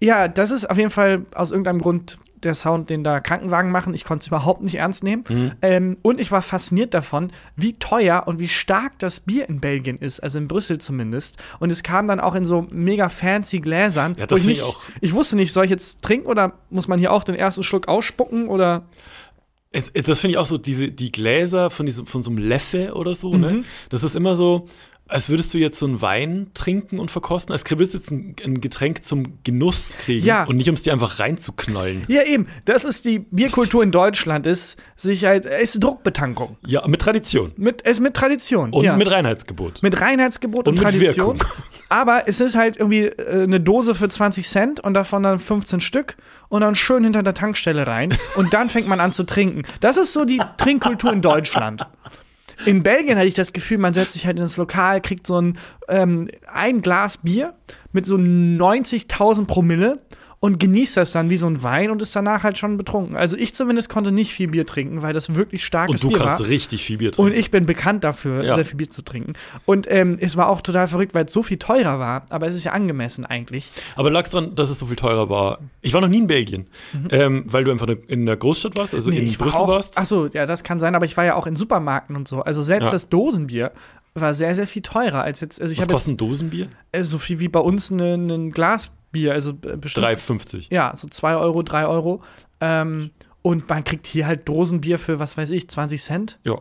[0.00, 3.92] ja, das ist auf jeden Fall aus irgendeinem Grund der Sound, den da Krankenwagen machen.
[3.92, 5.24] Ich konnte es überhaupt nicht ernst nehmen.
[5.28, 5.52] Mhm.
[5.60, 9.98] Ähm, und ich war fasziniert davon, wie teuer und wie stark das Bier in Belgien
[9.98, 11.36] ist, also in Brüssel zumindest.
[11.60, 14.16] Und es kam dann auch in so mega fancy Gläsern.
[14.18, 14.80] Ja, das ich, nicht, auch.
[15.00, 17.88] ich wusste nicht, soll ich jetzt trinken oder muss man hier auch den ersten Schluck
[17.88, 18.84] ausspucken oder
[19.72, 23.12] Das finde ich auch so, diese, die Gläser von, diesem, von so einem Leffe oder
[23.14, 23.40] so, Mhm.
[23.40, 23.64] ne?
[23.90, 24.64] Das ist immer so,
[25.08, 28.36] als würdest du jetzt so einen Wein trinken und verkosten, als würdest du jetzt ein,
[28.44, 30.44] ein Getränk zum Genuss kriegen Ja.
[30.44, 32.04] und nicht um es dir einfach reinzuknallen.
[32.08, 32.48] Ja, eben.
[32.64, 36.56] Das ist die Bierkultur in Deutschland, ist Sicherheit, ist Druckbetankung.
[36.66, 37.52] Ja, mit Tradition.
[37.56, 38.72] Mit, ist mit Tradition.
[38.72, 38.96] Und ja.
[38.96, 39.82] mit Reinheitsgebot.
[39.82, 41.38] mit Reinheitsgebot und, Und Tradition.
[41.38, 41.52] Wirkung.
[41.88, 45.80] Aber es ist halt irgendwie äh, eine Dose für 20 Cent und davon dann 15
[45.80, 46.16] Stück
[46.48, 48.12] und dann schön hinter der Tankstelle rein.
[48.36, 49.62] und dann fängt man an zu trinken.
[49.80, 51.86] Das ist so die Trinkkultur in Deutschland.
[52.64, 55.58] In Belgien hatte ich das Gefühl, man setzt sich halt ins Lokal, kriegt so ein,
[55.88, 57.54] ähm, ein Glas Bier
[57.92, 60.00] mit so 90.000 Promille
[60.38, 63.16] und genießt das dann wie so ein Wein und ist danach halt schon betrunken.
[63.16, 66.24] Also ich zumindest konnte nicht viel Bier trinken, weil das wirklich starkes Und du Bier
[66.26, 66.48] kannst war.
[66.48, 67.32] richtig viel Bier trinken.
[67.32, 68.54] Und ich bin bekannt dafür, Ja.
[68.54, 69.32] sehr viel Bier zu trinken.
[69.64, 72.26] Und ähm, es war auch total verrückt, weil es so viel teurer war.
[72.30, 73.72] Aber es ist ja angemessen eigentlich.
[73.96, 75.58] Aber lag es dran, dass es so viel teurer war?
[75.80, 76.66] Ich war noch nie in Belgien,
[77.10, 79.26] ähm, weil du einfach in der Großstadt warst, also in Mhm.
[79.28, 79.94] ich war Brüssel auch, warst.
[79.96, 80.94] Ach so, ja, das kann sein.
[80.94, 82.42] Aber ich war ja auch in Supermärkten und so.
[82.42, 82.92] Also selbst Ja.
[82.92, 83.72] das Dosenbier
[84.14, 85.60] war sehr, sehr viel teurer als jetzt.
[85.60, 86.68] Also ich Was kostet jetzt ein Dosenbier?
[86.92, 88.50] äh, so viel wie bei uns ein ein
[89.12, 89.32] Glasbier.
[89.32, 90.06] Also äh, bestimmt.
[90.06, 90.66] 3,50.
[90.70, 92.22] Ja, so 2 Euro, 3 Euro.
[92.60, 93.10] Ähm,
[93.42, 96.38] und man kriegt hier halt Dosenbier für, was weiß ich, 20 Cent.
[96.44, 96.58] Ja.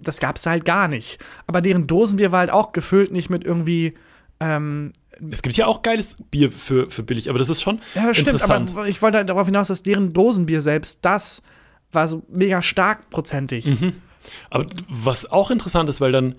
[0.00, 1.18] das gab's da halt gar nicht.
[1.46, 3.94] Aber deren Dosenbier war halt auch gefüllt, nicht mit irgendwie.
[4.40, 4.92] Ähm,
[5.30, 8.16] Es gibt ja auch geiles Bier für, für billig, aber das ist schon ja, das
[8.16, 8.70] stimmt, interessant.
[8.72, 11.42] aber ich wollte halt darauf hinaus, dass deren Dosenbier selbst, das
[11.92, 13.66] war so mega stark prozentig.
[13.66, 13.92] Mhm.
[14.50, 16.36] Aber was auch interessant ist, weil dann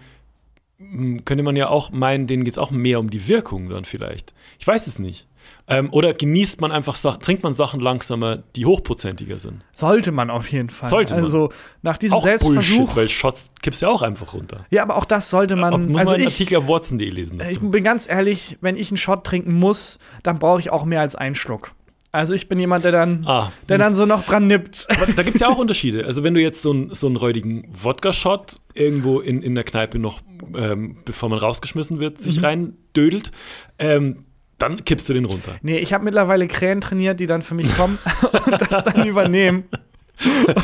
[0.79, 3.85] mh, könnte man ja auch meinen, denen geht es auch mehr um die Wirkung dann
[3.85, 4.33] vielleicht.
[4.57, 5.27] Ich weiß es nicht.
[5.67, 9.63] Ähm, oder genießt man einfach Sachen, trinkt man Sachen langsamer, die hochprozentiger sind.
[9.73, 10.89] Sollte man auf jeden Fall.
[10.89, 11.23] Sollte man.
[11.23, 11.49] Also
[11.81, 12.75] nach diesem Auch Selbstversuch.
[12.77, 14.65] Bullshit, weil Shots kippst ja auch einfach runter.
[14.71, 15.73] ja, aber auch das sollte man.
[15.73, 17.69] Ob, muss also man einen ich, Artikel auf Watson.de lesen ich dazu.
[17.69, 21.15] bin ganz ehrlich, wenn ich einen Shot trinken muss, dann brauche ich auch mehr als
[21.15, 21.71] einen Schluck.
[22.11, 23.51] Also ich bin jemand, der dann, Ah.
[23.69, 24.85] der dann so noch dran nippt.
[24.89, 26.05] Aber da gibt es ja auch Unterschiede.
[26.05, 29.97] Also wenn du jetzt so, einen- so einen räudigen Wodka-Shot irgendwo in, in der Kneipe
[29.97, 30.19] noch,
[30.55, 32.45] ähm, bevor man rausgeschmissen wird, sich Mhm.
[32.45, 33.31] reindödelt,
[33.79, 34.25] ähm,
[34.64, 35.57] dann kippst du den runter.
[35.61, 37.99] Nee, ich habe mittlerweile Krähen trainiert, die dann für mich kommen
[38.45, 39.66] und das dann übernehmen.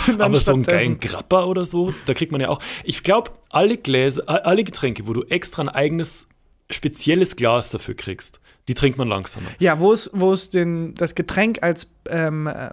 [0.07, 2.61] Und dann Aber so einen geilen Grappa oder so, da kriegt man ja auch.
[2.85, 6.27] Ich glaube, alle Gläser, alle Getränke, wo du extra ein eigenes
[6.69, 9.47] spezielles Glas dafür kriegst, die trinkt man langsamer.
[9.57, 12.69] Ja, wo es, wo es den, das Getränk als ähm, äh,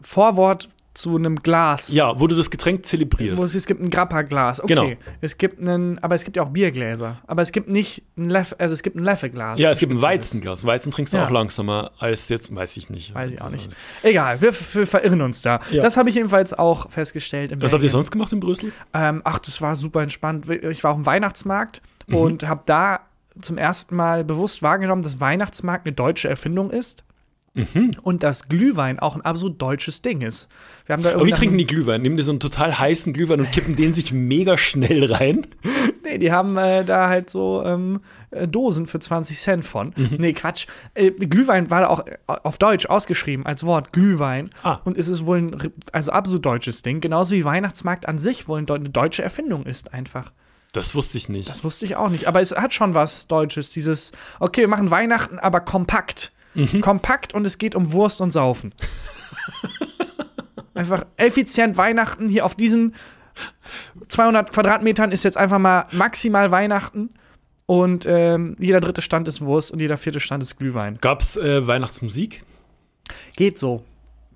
[0.00, 1.92] Vorwort zu einem Glas.
[1.92, 3.54] Ja, wo du das Getränk zelebrierst.
[3.54, 4.60] es, gibt ein Grappa-Glas.
[4.62, 4.74] Okay.
[4.74, 4.90] Genau.
[5.20, 7.18] Es gibt einen, aber es gibt ja auch Biergläser.
[7.26, 9.60] Aber es gibt nicht ein Leffe, also es gibt ein Leffe-Glas.
[9.60, 10.02] Ja, es gibt ein.
[10.02, 10.64] Weizenglas.
[10.64, 11.26] Weizen trinkst du Ja.
[11.26, 13.14] auch langsamer als jetzt, weiß ich nicht.
[13.14, 13.68] Weiß ich auch nicht.
[14.02, 15.60] Egal, wir, wir verirren uns da.
[15.70, 15.82] Ja.
[15.82, 17.50] Das habe ich jedenfalls auch festgestellt.
[17.50, 17.90] Was habt ihr Belgien.
[17.90, 18.72] sonst gemacht in Brüssel?
[18.94, 20.48] Ähm, ach, das war super entspannt.
[20.48, 22.14] Ich war auf dem Weihnachtsmarkt Mhm.
[22.14, 23.00] und habe da
[23.40, 27.02] zum ersten Mal bewusst wahrgenommen, dass Weihnachtsmarkt eine deutsche Erfindung ist.
[28.02, 30.48] Und dass Glühwein auch ein absolut deutsches Ding ist.
[30.86, 32.02] Wir haben da Aber wie trinken die Glühwein?
[32.02, 35.46] Nehmen die so einen total heißen Glühwein und kippen den sich mega schnell rein?
[36.06, 38.00] Nee, die haben äh, da halt so ähm,
[38.30, 39.92] äh, Dosen für 20 Cent von.
[39.96, 40.16] Mhm.
[40.18, 40.68] Nee, Quatsch.
[40.94, 44.50] Äh, Glühwein war auch äh, auf Deutsch ausgeschrieben als Wort Glühwein.
[44.62, 44.78] Ah.
[44.84, 47.00] Und es ist wohl ein also absolut deutsches Ding.
[47.00, 50.30] Genauso wie Weihnachtsmarkt an sich wohl eine deutsche Erfindung ist einfach.
[50.72, 51.48] Das wusste ich nicht.
[51.48, 52.26] Das wusste ich auch nicht.
[52.28, 53.70] Aber es hat schon was Deutsches.
[53.70, 56.32] Dieses, okay, wir machen Weihnachten, aber kompakt.
[56.56, 56.80] Mhm.
[56.80, 58.74] Kompakt und es geht um Wurst und Saufen.
[60.74, 62.94] einfach effizient Weihnachten hier auf diesen
[64.08, 67.10] 200 Quadratmetern ist jetzt einfach mal maximal Weihnachten.
[67.66, 70.98] Und ähm, jeder dritte Stand ist Wurst und jeder vierte Stand ist Glühwein.
[71.00, 72.44] Gab's äh, Weihnachtsmusik?
[73.36, 73.84] Geht so.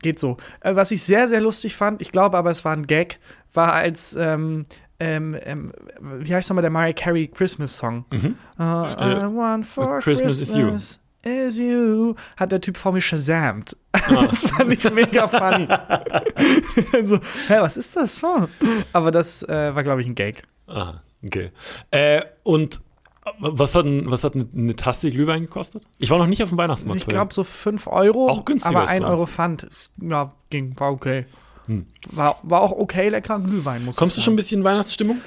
[0.02, 0.36] Geht so.
[0.60, 3.20] Äh, was ich sehr, sehr lustig fand, ich glaube aber, es war ein Gag,
[3.52, 4.64] war als, ähm,
[4.98, 8.04] ähm, ähm, wie heißt nochmal der Mariah Carey Christmas Song?
[8.12, 12.14] Uh, I want for Christmas Christmas, is is you.
[12.36, 13.76] Hat der Typ vor mir shazamt.
[13.92, 14.26] Ah.
[14.30, 15.66] das fand ich mega funny.
[17.04, 17.16] so,
[17.48, 18.22] hä, was ist das?
[18.22, 18.46] Oh.
[18.92, 20.42] Aber das äh, war, glaube ich, ein Gag.
[20.66, 21.50] Aha, okay.
[21.90, 22.80] Äh, und
[23.38, 25.84] was hat, ein, was hat eine, eine Tasse Glühwein gekostet?
[25.98, 27.02] Ich war noch nicht auf dem Weihnachtsmarkt.
[27.02, 29.26] Ich glaube so 5 Euro, Auch günstiger aber als 1 bei Euro.
[29.26, 29.66] Pfand.
[30.00, 31.26] Ja, ging, war okay.
[32.10, 35.20] War, war auch okay lecker Glühwein, muss Kommst du schon ein bisschen in Weihnachtsstimmung?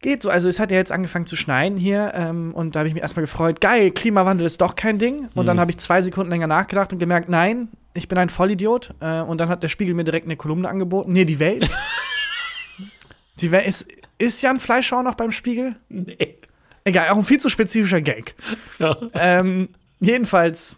[0.00, 2.88] Geht so, also es hat ja jetzt angefangen zu schneien hier ähm, und da habe
[2.88, 5.28] ich mich erstmal gefreut, geil, Klimawandel ist doch kein Ding.
[5.34, 5.46] Und Mhm.
[5.46, 8.94] dann habe ich zwei Sekunden länger nachgedacht und gemerkt, nein, ich bin ein Vollidiot.
[9.00, 11.10] Äh, und dann hat der Spiegel mir direkt eine Kolumne angeboten.
[11.12, 11.68] Nee, die Welt.
[13.40, 13.86] die Welt ist,
[14.18, 15.76] ist Jan Fleischhauer noch beim Spiegel?
[15.88, 16.36] Nee.
[16.84, 18.34] Egal, auch ein viel zu spezifischer Gag.
[18.78, 18.96] Ja.
[19.14, 19.68] Ähm,
[20.00, 20.76] jedenfalls,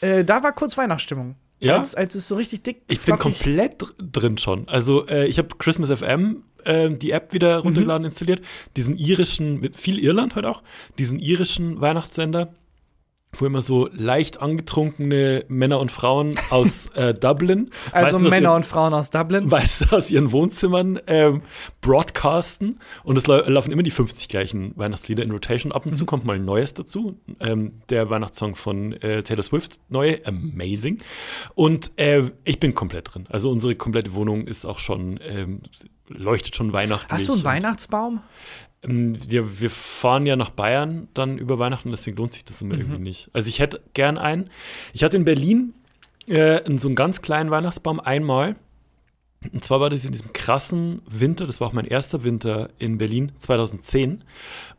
[0.00, 1.34] äh, da war kurz Weihnachtsstimmung.
[1.60, 1.76] Ja?
[1.76, 4.68] Als, als es so richtig dick Ich bin komplett dr- drin schon.
[4.68, 8.42] Also äh, ich habe Christmas FM äh, die App wieder runtergeladen, installiert.
[8.76, 10.62] Diesen irischen, mit viel Irland heute auch,
[10.98, 12.54] diesen irischen Weihnachtssender,
[13.32, 18.56] wo immer so leicht angetrunkene Männer und Frauen aus äh, Dublin, Also aus Männer ihren-
[18.56, 19.50] und Frauen aus Dublin.
[19.50, 21.42] weißt du, aus ihren Wohnzimmern ähm,
[21.80, 25.72] broadcasten und es lau- laufen immer die 50 gleichen Weihnachtslieder in Rotation.
[25.72, 25.96] Ab und Mhm.
[25.96, 27.18] zu kommt mal ein neues dazu.
[27.40, 31.00] Ähm, der Weihnachtssong von äh, Taylor Swift, neue, amazing.
[31.54, 33.26] Und äh, ich bin komplett drin.
[33.30, 35.60] Also unsere komplette Wohnung ist auch schon, ähm,
[36.08, 37.10] leuchtet schon weihnachtlich.
[37.12, 38.20] Hast du einen Weihnachtsbaum?
[38.82, 42.74] Ähm, wir, wir fahren ja nach Bayern dann über Weihnachten, deswegen lohnt sich das immer
[42.74, 42.80] Mhm.
[42.80, 43.30] irgendwie nicht.
[43.32, 44.50] Also ich hätte gern einen.
[44.92, 45.74] Ich hatte in Berlin
[46.28, 48.56] äh, in so einen ganz kleinen Weihnachtsbaum einmal.
[49.52, 52.98] Und zwar war das in diesem krassen Winter, das war auch mein erster Winter in
[52.98, 54.24] Berlin 2010,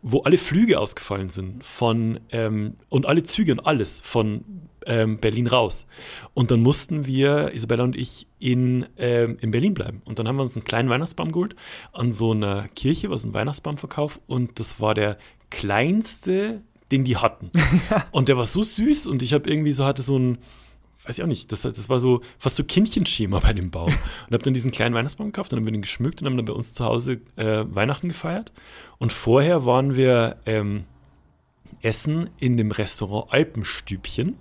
[0.02, 4.43] wo alle Flüge ausgefallen sind von ähm, und alle Züge und alles von
[4.86, 5.88] ähm, Berlin raus.
[6.34, 10.02] Und dann mussten wir, Isabella und ich, in, ähm, in Berlin bleiben.
[10.06, 11.56] Und dann haben wir uns einen kleinen Weihnachtsbaum geholt
[11.92, 14.20] an so einer Kirche, was ein Weihnachtsbaumverkauf.
[14.28, 15.18] Und das war der
[15.50, 16.62] kleinste,
[16.92, 17.52] den die hatten.
[18.12, 20.38] und der war so süß und ich habe irgendwie so, hatte so ein,
[21.06, 23.88] weiß ich auch nicht, das, das war so fast so Kindchenschema bei dem Baum.
[24.28, 26.38] Und habe dann diesen kleinen Weihnachtsbaum gekauft und dann haben wir den geschmückt und haben
[26.38, 28.52] dann bei uns zu Hause äh, Weihnachten gefeiert.
[28.98, 30.84] Und vorher waren wir ähm,
[31.82, 34.36] essen in dem Restaurant Alpenstübchen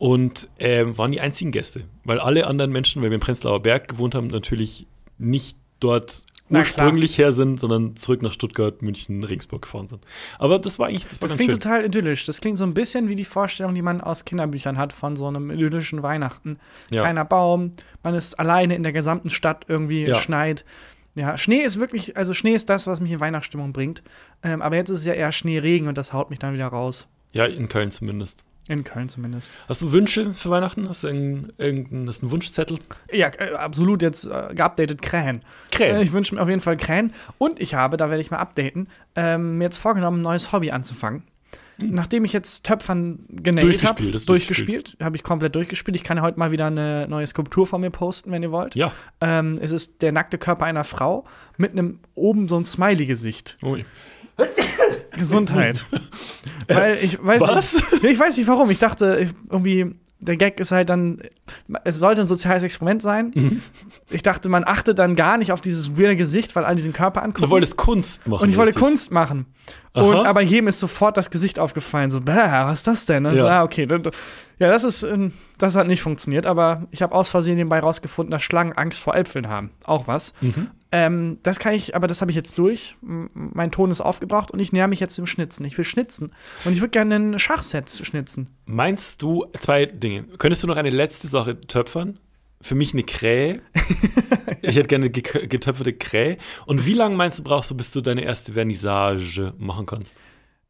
[0.00, 3.86] und ähm, waren die einzigen Gäste, weil alle anderen Menschen, weil wir im Prenzlauer Berg
[3.86, 4.86] gewohnt haben, natürlich
[5.18, 10.02] nicht dort Na ursprünglich her sind, sondern zurück nach Stuttgart, München, Regensburg gefahren sind.
[10.38, 11.60] Aber das war eigentlich das, war Das ganz klingt schön.
[11.60, 12.24] total idyllisch.
[12.24, 15.26] Das klingt so ein bisschen wie die Vorstellung, die man aus Kinderbüchern hat von so
[15.26, 16.58] einem idyllischen Weihnachten.
[16.90, 17.02] Ja.
[17.02, 17.72] Kleiner Baum,
[18.02, 20.14] man ist alleine in der gesamten Stadt irgendwie, Ja.
[20.14, 20.64] schneit.
[21.14, 24.02] Ja, Schnee ist wirklich, also Schnee ist das, was mich in Weihnachtsstimmung bringt.
[24.42, 27.06] Ähm, aber jetzt ist es ja eher Schneeregen und das haut mich dann wieder raus.
[27.32, 28.46] Ja, in Köln zumindest.
[28.68, 29.50] In Köln zumindest.
[29.68, 30.88] Hast du Wünsche für Weihnachten?
[30.88, 32.78] Hast du irgendeinen, hast du einen Wunschzettel?
[33.12, 35.42] Ja, äh, absolut jetzt äh, geupdatet Krähen.
[35.72, 35.96] Krähen?
[35.96, 37.12] Äh, ich wünsche mir auf jeden Fall Krähen.
[37.38, 40.70] Und ich habe, da werde ich mal updaten, ähm, mir jetzt vorgenommen, ein neues Hobby
[40.70, 41.24] anzufangen.
[41.82, 45.96] Nachdem ich jetzt Töpfern genäht Durchgespielt, habe, ist durchgespielt, habe ich komplett durchgespielt.
[45.96, 48.74] Ich kann heute mal wieder eine neue Skulptur von mir posten, wenn ihr wollt.
[48.74, 48.92] Ja.
[49.20, 51.24] Ähm, es ist der nackte Körper einer Frau
[51.56, 53.56] mit einem oben so ein Smiley-Gesicht.
[53.62, 53.84] Ui.
[55.16, 55.86] Gesundheit.
[56.68, 57.74] Weil ich weiß Was?
[57.74, 58.70] Nicht, ich weiß nicht warum.
[58.70, 61.22] Ich dachte ich, irgendwie, der Gag ist halt dann,
[61.84, 63.32] es sollte ein soziales Experiment sein.
[63.34, 63.62] Mhm.
[64.10, 67.22] Ich dachte, man achtet dann gar nicht auf dieses weirde Gesicht, weil alle diesen Körper
[67.22, 67.42] angucken.
[67.42, 68.42] Du wolltest Kunst machen.
[68.42, 68.82] und ich wollte richtig?
[68.84, 69.46] Kunst machen.
[69.92, 70.24] Und, Aha.
[70.28, 72.12] aber jedem ist sofort das Gesicht aufgefallen.
[72.12, 73.26] So, bäh, was ist das denn?
[73.26, 73.60] Also, Ja.
[73.60, 73.88] ah, okay.
[74.60, 76.46] Ja, das ist, ähm, das hat nicht funktioniert.
[76.46, 79.70] Aber ich habe aus Versehen nebenbei rausgefunden, dass Schlangen Angst vor Äpfeln haben.
[79.84, 80.32] Auch was.
[80.40, 80.68] Mhm.
[80.92, 82.96] Ähm, das kann ich, aber das habe ich jetzt durch.
[83.02, 85.64] M- Mein Ton ist aufgebraucht und ich näher mich jetzt dem Schnitzen.
[85.64, 86.32] Ich will schnitzen.
[86.64, 88.48] Und ich würde gerne ein Schachset schnitzen.
[88.66, 90.22] Meinst du, zwei Dinge.
[90.38, 92.18] Könntest du noch eine letzte Sache töpfern?
[92.62, 93.62] Für mich eine Krähe.
[94.62, 96.36] ich hätte gerne getöpferte Krähe.
[96.66, 100.18] Und wie lange meinst du, brauchst du, bis du deine erste Vernissage machen kannst?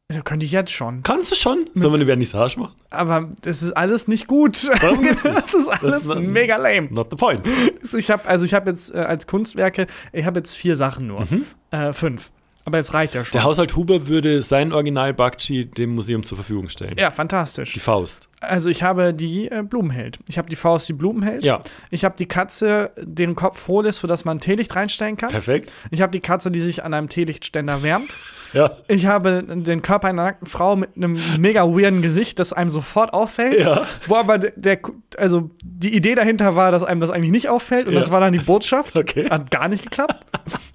[0.09, 1.03] Also könnte ich jetzt schon.
[1.03, 1.69] Kannst du schon?
[1.73, 2.75] Sollen wir eine Vernissage machen?
[2.89, 4.69] Aber das ist alles nicht gut.
[4.81, 5.35] Darum geht's nicht.
[5.37, 6.87] Das ist alles ist ein- mega lame.
[6.91, 7.47] Not the point.
[7.97, 11.21] Ich habe also ich habe jetzt äh, als Kunstwerke, ich habe jetzt vier Sachen nur.
[11.21, 11.45] Mhm.
[11.71, 12.31] Äh, fünf.
[12.65, 13.33] Aber jetzt reicht ja schon.
[13.33, 16.95] Der Haushalt Huber würde sein Original Bakchi dem Museum zur Verfügung stellen.
[16.97, 17.73] ja, fantastisch.
[17.73, 18.29] Die Faust.
[18.39, 20.19] Also ich habe die äh, Blumenheld.
[20.27, 21.43] Ich habe die Faust, die Blumenheld.
[21.45, 25.29] Ja, Ich habe die Katze, deren Kopf hohl ist, sodass man ein Teelicht reinstellen kann.
[25.29, 25.71] perfekt.
[25.91, 28.13] Ich habe die Katze, die sich an einem Teelichtständer wärmt.
[28.53, 28.71] Ja.
[28.89, 33.13] Ich habe den Körper einer nackten Frau mit einem mega weirden Gesicht, das einem sofort
[33.13, 33.61] auffällt.
[33.61, 33.87] Ja.
[34.07, 34.79] Wo aber der, der,
[35.17, 37.87] also die Idee dahinter war, dass einem das eigentlich nicht auffällt.
[37.87, 37.99] Und Ja.
[38.01, 38.97] das war dann die Botschaft.
[38.99, 39.29] Okay.
[39.29, 40.25] Hat gar nicht geklappt.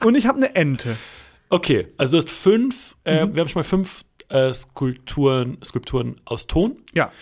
[0.03, 0.97] Und ich habe eine Ente.
[1.49, 3.35] Okay, also du hast fünf, äh, Mhm.
[3.35, 6.77] wir haben schon mal fünf äh, Skulpturen, Skulpturen aus Ton.
[6.95, 7.13] Ja.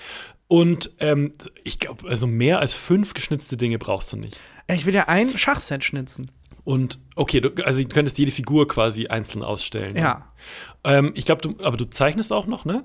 [0.49, 1.33] Und ähm,
[1.65, 4.39] ich glaube, also mehr als fünf geschnitzte Dinge brauchst du nicht.
[4.69, 6.31] Ich will ja ein Schachset schnitzen.
[6.65, 9.97] Und okay, du, also du könntest jede Figur quasi einzeln ausstellen.
[9.97, 10.33] Ja.
[10.85, 12.85] Ähm, ich glaube, du, aber du zeichnest auch noch, ne?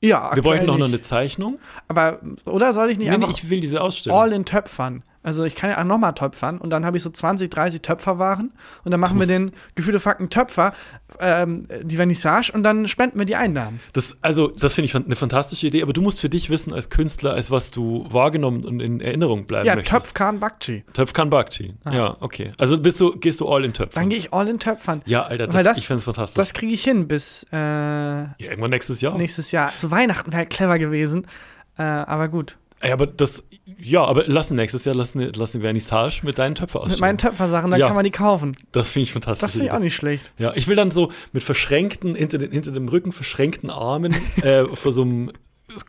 [0.00, 1.00] Ja, Wir bräuchten noch, noch eine.
[1.00, 1.58] Zeichnung.
[1.88, 4.18] Aber, oder soll ich nicht Nee, nee, einfach ich will diese Ausstellung.
[4.18, 5.02] all in Töpfern?
[5.28, 8.50] Also ich kann ja auch nochmal töpfern und dann habe ich so 20, 30 Töpferwaren
[8.84, 10.72] und dann machen wir den Gefühle Fakten Töpfer,
[11.20, 13.78] ähm, die Vernissage und dann spenden wir die Einnahmen.
[13.92, 16.88] Das, also, das finde ich eine fantastische Idee, aber du musst für dich wissen, als
[16.88, 19.92] Künstler, als was du wahrgenommen und in Erinnerung bleiben Ja, möchtest.
[19.92, 20.84] Töpfkan Bakchi.
[20.94, 21.74] Töpfkan Bakchi.
[21.90, 22.52] Ja, okay.
[22.56, 23.94] Also bist du, gehst du all in Töpfen.
[24.00, 25.02] Dann gehe ich all in Töpfern.
[25.04, 26.36] Ja, Alter, das, das- ich finde es fantastisch.
[26.36, 29.16] Das kriege ich hin bis äh, ja, irgendwann nächstes Jahr.
[29.18, 29.76] nächstes Jahr.
[29.76, 31.26] Zu Weihnachten wäre clever gewesen.
[31.76, 32.56] Äh, aber gut.
[32.82, 33.42] Ja, aber das,
[33.78, 37.18] ja, aber lass nächstes Jahr, lass eine, lass eine Vernissage mit deinen Töpfer Mit meinen.
[37.18, 37.86] Töpfersachen, dann Ja.
[37.86, 38.56] kann man die kaufen.
[38.72, 39.40] Das finde ich fantastisch.
[39.42, 40.32] Das finde ich auch nicht schlecht.
[40.38, 44.64] Ja, ich will dann so mit verschränkten, hinter, den, hinter dem Rücken verschränkten Armen äh,
[44.66, 45.32] vor so einem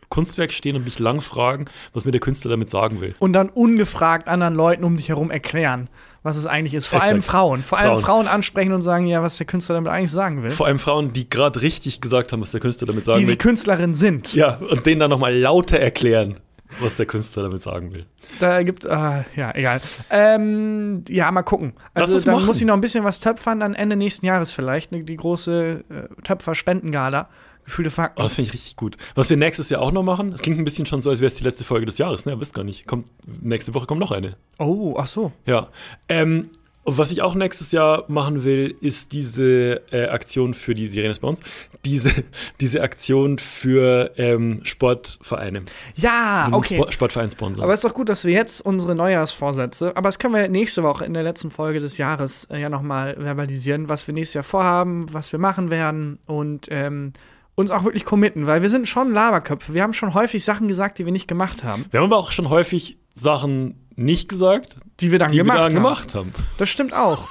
[0.08, 3.14] Kunstwerk stehen und mich lang fragen, was mir der Künstler damit sagen will.
[3.18, 5.88] Und dann ungefragt anderen Leuten um dich herum erklären,
[6.22, 6.86] was es eigentlich ist.
[6.86, 7.12] Vor Exakt.
[7.12, 7.62] allem Frauen.
[7.62, 8.02] Vor allem Frauen.
[8.02, 10.50] Frauen ansprechen und sagen, ja, was der Künstler damit eigentlich sagen will.
[10.50, 13.34] Vor allem Frauen, die gerade richtig gesagt haben, was der Künstler damit sagen die will.
[13.34, 14.34] die Künstlerin sind.
[14.34, 16.40] Ja, und denen dann nochmal lauter erklären,
[16.78, 18.06] was der Künstler damit sagen will.
[18.38, 19.80] Da gibt äh, ja, egal.
[20.10, 21.74] Ähm, ja, mal gucken.
[21.94, 22.46] Also machen.
[22.46, 25.84] muss ich noch ein bisschen was töpfern, dann Ende nächsten Jahres vielleicht, ne, die große
[25.88, 27.28] äh, Töpfer-Spendengala.
[27.64, 28.20] Gefühlte Fakten.
[28.20, 28.96] Oh, das finde ich richtig gut.
[29.14, 31.26] Was wir nächstes Jahr auch noch machen, das klingt ein bisschen schon so, als wäre
[31.26, 32.40] es die letzte Folge des Jahres, ne?
[32.40, 32.86] Wisst gar nicht.
[32.86, 33.08] Kommt,
[33.42, 34.36] nächste Woche kommt noch eine.
[34.58, 35.30] Oh, ach so.
[35.46, 35.68] Ja.
[36.08, 36.48] Ähm,
[36.90, 41.12] und was ich auch nächstes Jahr machen will, ist diese äh, Aktion für die Sirene
[41.12, 41.38] ist bei uns.
[41.84, 42.10] Diese,
[42.60, 45.62] diese Aktion für ähm, Sportvereine.
[45.94, 46.74] Ja, Einen okay.
[46.74, 47.62] Spo Sportvereinssponsor.
[47.62, 50.82] Aber es ist doch gut, dass wir jetzt unsere Neujahrsvorsätze, aber das können wir nächste
[50.82, 54.42] Woche in der letzten Folge des Jahres äh, ja nochmal verbalisieren, was wir nächstes Jahr
[54.42, 57.12] vorhaben, was wir machen werden und ähm,
[57.54, 59.74] uns auch wirklich committen, weil wir sind schon Laberköpfe.
[59.74, 62.32] Wir haben schon häufig Sachen gesagt, die wir nicht gemacht haben, wir haben aber auch
[62.32, 65.74] schon häufig Sachen nicht gesagt, die wir dann die gemacht wir dann haben.
[65.82, 66.32] gemacht haben.
[66.58, 67.28] Das stimmt auch.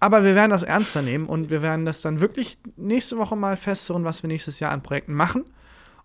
[0.00, 3.56] Aber wir werden das ernster nehmen und wir werden das dann wirklich nächste Woche mal
[3.56, 5.44] festhören, was wir nächstes Jahr an Projekten machen.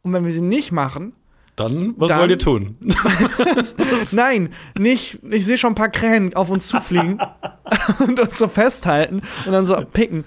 [0.04, 1.14] Und wenn wir sie nicht machen,
[1.56, 2.78] Dann, was Dann- wollt ihr tun?
[4.12, 7.20] nein, nicht, ich sehe schon ein paar Krähen auf uns zufliegen
[8.00, 10.24] und uns so festhalten und dann so picken.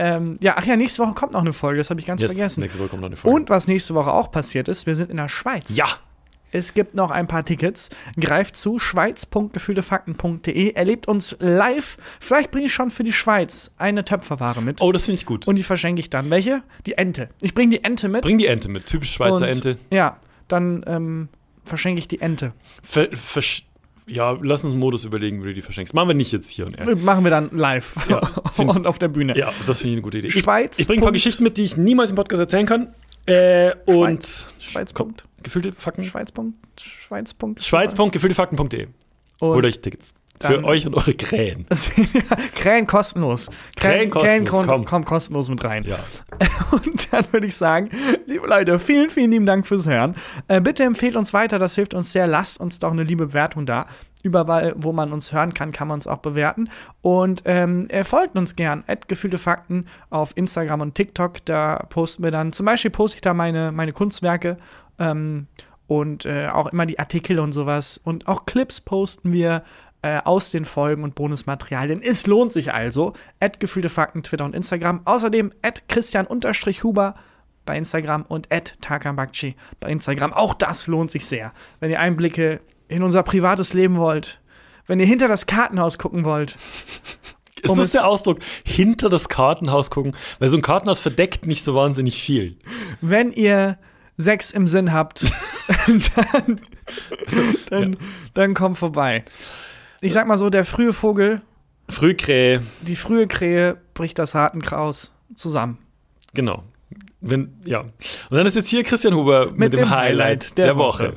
[0.00, 2.30] Ähm, ja, ach ja, nächste Woche kommt noch eine Folge, das habe ich ganz Yes,
[2.30, 2.60] vergessen.
[2.60, 3.34] nächste Woche kommt noch eine Folge.
[3.36, 5.76] Und was nächste Woche auch passiert ist, wir sind in der Schweiz.
[5.76, 5.86] ja,
[6.50, 7.90] Es gibt noch ein paar Tickets.
[8.18, 10.72] Greift zu schweiz.gefühltefakten.de.
[10.74, 11.98] Erlebt uns live.
[12.20, 14.80] Vielleicht bringe ich schon für die Schweiz eine Töpferware mit.
[14.80, 15.46] oh, das finde ich gut.
[15.46, 16.30] Und die verschenke ich dann.
[16.30, 16.62] Welche?
[16.86, 17.28] Die Ente.
[17.42, 18.22] Ich bringe die Ente mit.
[18.22, 19.78] Bring die Ente mit, typisch Schweizer und, Ente.
[19.92, 20.16] Ja,
[20.48, 21.28] dann ähm,
[21.64, 22.52] verschenke ich die Ente.
[22.82, 23.62] Ver, versch-
[24.06, 25.92] ja, lass uns einen Modus überlegen, wie du die verschenkst.
[25.92, 26.96] Machen wir nicht jetzt hier und er.
[26.96, 28.20] Machen wir dann live Ja,
[28.64, 29.36] und auf der Bühne.
[29.36, 30.28] Ja, das finde ich eine gute Idee.
[30.28, 30.78] Ich, Schweiz.
[30.78, 32.94] ich bringe ein paar Geschichten mit, die ich niemals im Podcast erzählen kann.
[33.28, 34.94] Äh, und Schweiz.
[34.94, 35.24] Komm, Punkt.
[35.42, 36.04] gefühlte Fakten.
[36.04, 36.32] Schweiz.
[36.32, 36.58] Punkt.
[36.80, 37.34] Schweiz.
[37.34, 37.62] Punkt.
[37.62, 38.86] Schweiz.gefühltefakten.de.
[39.40, 40.14] Und Holt euch Tickets.
[40.40, 41.66] Für euch und eure Krähen.
[42.54, 43.50] Krähen kostenlos.
[43.76, 44.84] Krähen kostenlos, kommt, komm.
[44.84, 45.84] kommt kostenlos mit rein.
[45.84, 45.98] Ja.
[46.70, 47.90] Und dann würde ich sagen,
[48.26, 50.14] liebe Leute, vielen, vielen lieben Dank fürs Hören.
[50.46, 52.26] Äh, bitte empfehlt uns weiter, das hilft uns sehr.
[52.26, 53.86] Lasst uns doch eine liebe Bewertung da.
[54.22, 56.70] Überall, wo man uns hören kann, kann man uns auch bewerten.
[57.02, 58.84] Und ähm, er folgt uns gern.
[59.06, 61.44] Gefühlte Fakten auf Instagram und TikTok.
[61.44, 64.56] Da posten wir dann, zum Beispiel poste ich da meine, meine Kunstwerke
[64.98, 65.46] ähm,
[65.86, 68.00] und äh, auch immer die Artikel und sowas.
[68.02, 69.62] Und auch Clips posten wir
[70.02, 72.02] äh, aus den Folgen und Bonusmaterialien.
[72.02, 73.14] Es lohnt sich also.
[73.60, 75.02] Gefühlte Fakten, Twitter und Instagram.
[75.04, 75.52] Außerdem
[75.88, 77.14] Christian-Huber
[77.64, 78.48] bei Instagram und
[78.80, 80.32] Takambakchi bei Instagram.
[80.32, 81.52] Auch das lohnt sich sehr.
[81.80, 84.40] Wenn ihr Einblicke in unser privates Leben wollt,
[84.86, 86.56] wenn ihr hinter das Kartenhaus gucken wollt.
[87.62, 88.38] Ist Um das der Ausdruck?
[88.64, 90.14] Hinter das Kartenhaus gucken?
[90.38, 92.56] Weil so ein Kartenhaus verdeckt nicht so wahnsinnig viel.
[93.00, 93.78] Wenn ihr
[94.16, 95.24] Sex im Sinn habt,
[96.14, 96.60] dann,
[97.68, 97.96] dann,
[98.34, 99.24] dann kommt vorbei.
[100.00, 101.42] Ich sag mal so, der frühe Vogel,
[101.88, 105.78] Frühkrähe, die frühe Krähe bricht das Hartenkraus zusammen.
[106.34, 106.62] genau.
[107.20, 107.80] Wenn, ja.
[107.80, 107.92] Und
[108.30, 111.12] dann ist jetzt hier Christian Huber mit, Mit dem, dem Highlight der, der Woche.
[111.12, 111.16] Woche.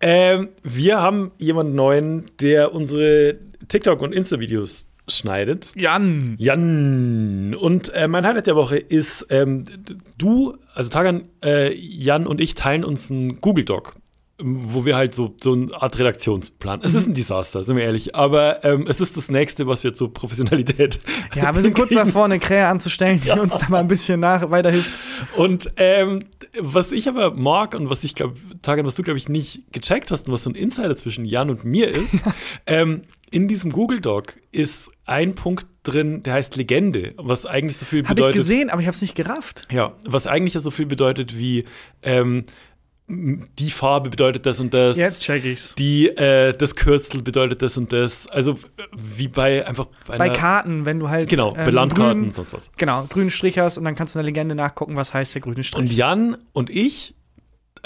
[0.00, 3.38] Ähm, wir haben jemanden neuen, der unsere
[3.68, 5.72] TikTok- und Insta-Videos schneidet.
[5.76, 6.34] Jan.
[6.38, 7.54] Jan.
[7.54, 9.64] Und äh, mein Highlight der Woche ist, ähm,
[10.18, 13.94] du, also Tagan, äh, Jan und ich teilen uns einen Google Doc,
[14.38, 16.82] wo wir halt so, so eine Art Redaktionsplan.
[16.82, 19.94] Es ist ein Desaster, sind wir ehrlich, aber ähm, es ist das Nächste, was wir
[19.94, 21.00] zur Professionalität.
[21.34, 24.50] Ja, wir sind kurz davor, eine Krähe anzustellen, die uns da mal ein bisschen nach
[24.50, 24.92] weiterhilft.
[25.36, 26.24] Und ähm,
[26.60, 30.10] was ich aber mag und was ich glaube, Tagan, was du glaube ich nicht gecheckt
[30.10, 32.20] hast und was so ein Insider zwischen Jan und mir ist,
[32.66, 37.86] ähm, in diesem Google Doc ist ein Punkt drin, der heißt Legende, was eigentlich so
[37.86, 38.34] viel Habe ich bedeutet.
[38.34, 39.66] gesehen, aber ich habe es nicht gerafft.
[39.72, 41.64] Ja, was eigentlich ja so viel bedeutet wie
[42.02, 42.44] ähm,
[43.08, 44.96] die Farbe bedeutet das und das.
[44.96, 45.74] Jetzt check ich's.
[45.76, 48.26] Die, äh, das Kürzel bedeutet das und das.
[48.26, 48.58] Also
[48.96, 51.28] wie bei einfach bei, Bei Karten, wenn du halt.
[51.28, 52.70] Genau, bei ähm, Landkarten grün- und sonst was.
[52.76, 55.42] Genau, grünen Strich hast und dann kannst du in der Legende nachgucken, was heißt der
[55.42, 55.96] grüne Und Strich.
[55.96, 57.14] Jan und ich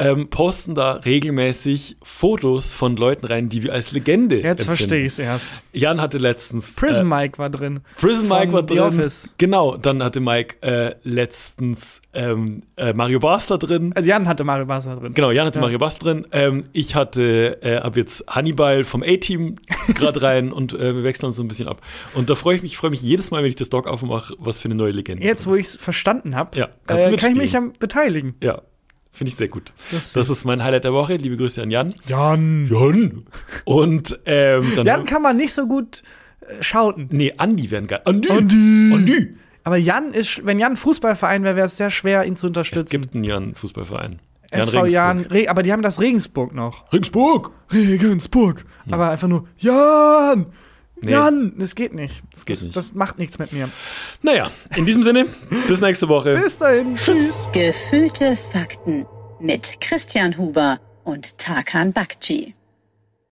[0.00, 4.64] ähm, posten da regelmäßig Fotos von Leuten rein, die wir als Legende Jetzt empfinden.
[4.66, 5.62] verstehe ich es erst.
[5.72, 7.80] Jan hatte letztens Prison äh, Mike war drin.
[8.00, 8.78] Prison Mike war The drin.
[8.80, 9.34] Office.
[9.38, 13.92] Genau, dann hatte Mike äh, letztens ähm, äh, Mario Basler drin.
[13.94, 15.14] Also Jan hatte Mario Basler drin.
[15.14, 15.62] Genau, Jan hatte Ja.
[15.62, 16.26] Mario Bass drin.
[16.32, 19.56] Ähm, ich hatte, äh, hab jetzt Hannibal vom A-Team
[19.94, 21.80] gerade rein und äh, wir wechseln uns so ein bisschen ab.
[22.14, 24.34] Und da freue ich mich, ich freue mich jedes Mal, wenn ich das Doc aufmache,
[24.38, 25.22] was für eine neue Legende.
[25.22, 28.34] Jetzt, wo ich es verstanden habe, Ja, äh, kann ich mich am beteiligen.
[28.42, 28.62] Ja,
[29.12, 29.72] finde ich sehr gut.
[29.90, 31.16] Das ist Das ist mein Highlight der Woche.
[31.16, 31.94] Liebe Grüße an Jan.
[32.06, 32.66] Jan.
[32.66, 33.24] Jan.
[33.64, 34.86] Und ähm, dann.
[34.86, 36.02] Jan kann man nicht so gut
[36.40, 37.08] äh, schauten.
[37.10, 38.00] nee, Andi wären geil.
[38.04, 38.28] Andi.
[38.30, 38.92] Andi.
[38.94, 39.36] Andi.
[39.64, 42.90] Aber Jan ist, wenn Jan Fußballverein wäre, wäre es sehr schwer, ihn zu Es unterstützen.
[43.00, 44.20] gibt einen Jan-Fußballverein.
[44.52, 46.92] SV Jan, Re aber die haben das Regensburg noch.
[46.92, 47.52] Regensburg.
[47.72, 48.64] Regensburg.
[48.90, 50.46] Aber einfach nur Jan.
[51.02, 51.12] Nee.
[51.12, 52.22] Jan, das geht nicht.
[52.34, 52.76] Das geht nicht.
[52.76, 53.70] Das macht nichts mit mir.
[54.22, 55.26] Naja, in diesem Sinne,
[55.68, 56.34] bis nächste Woche.
[56.36, 56.94] Bis dahin.
[56.94, 57.48] Tschüss.
[57.52, 59.06] Gefühlte Fakten
[59.40, 62.54] mit Christian Huber und Tarkan Bakci.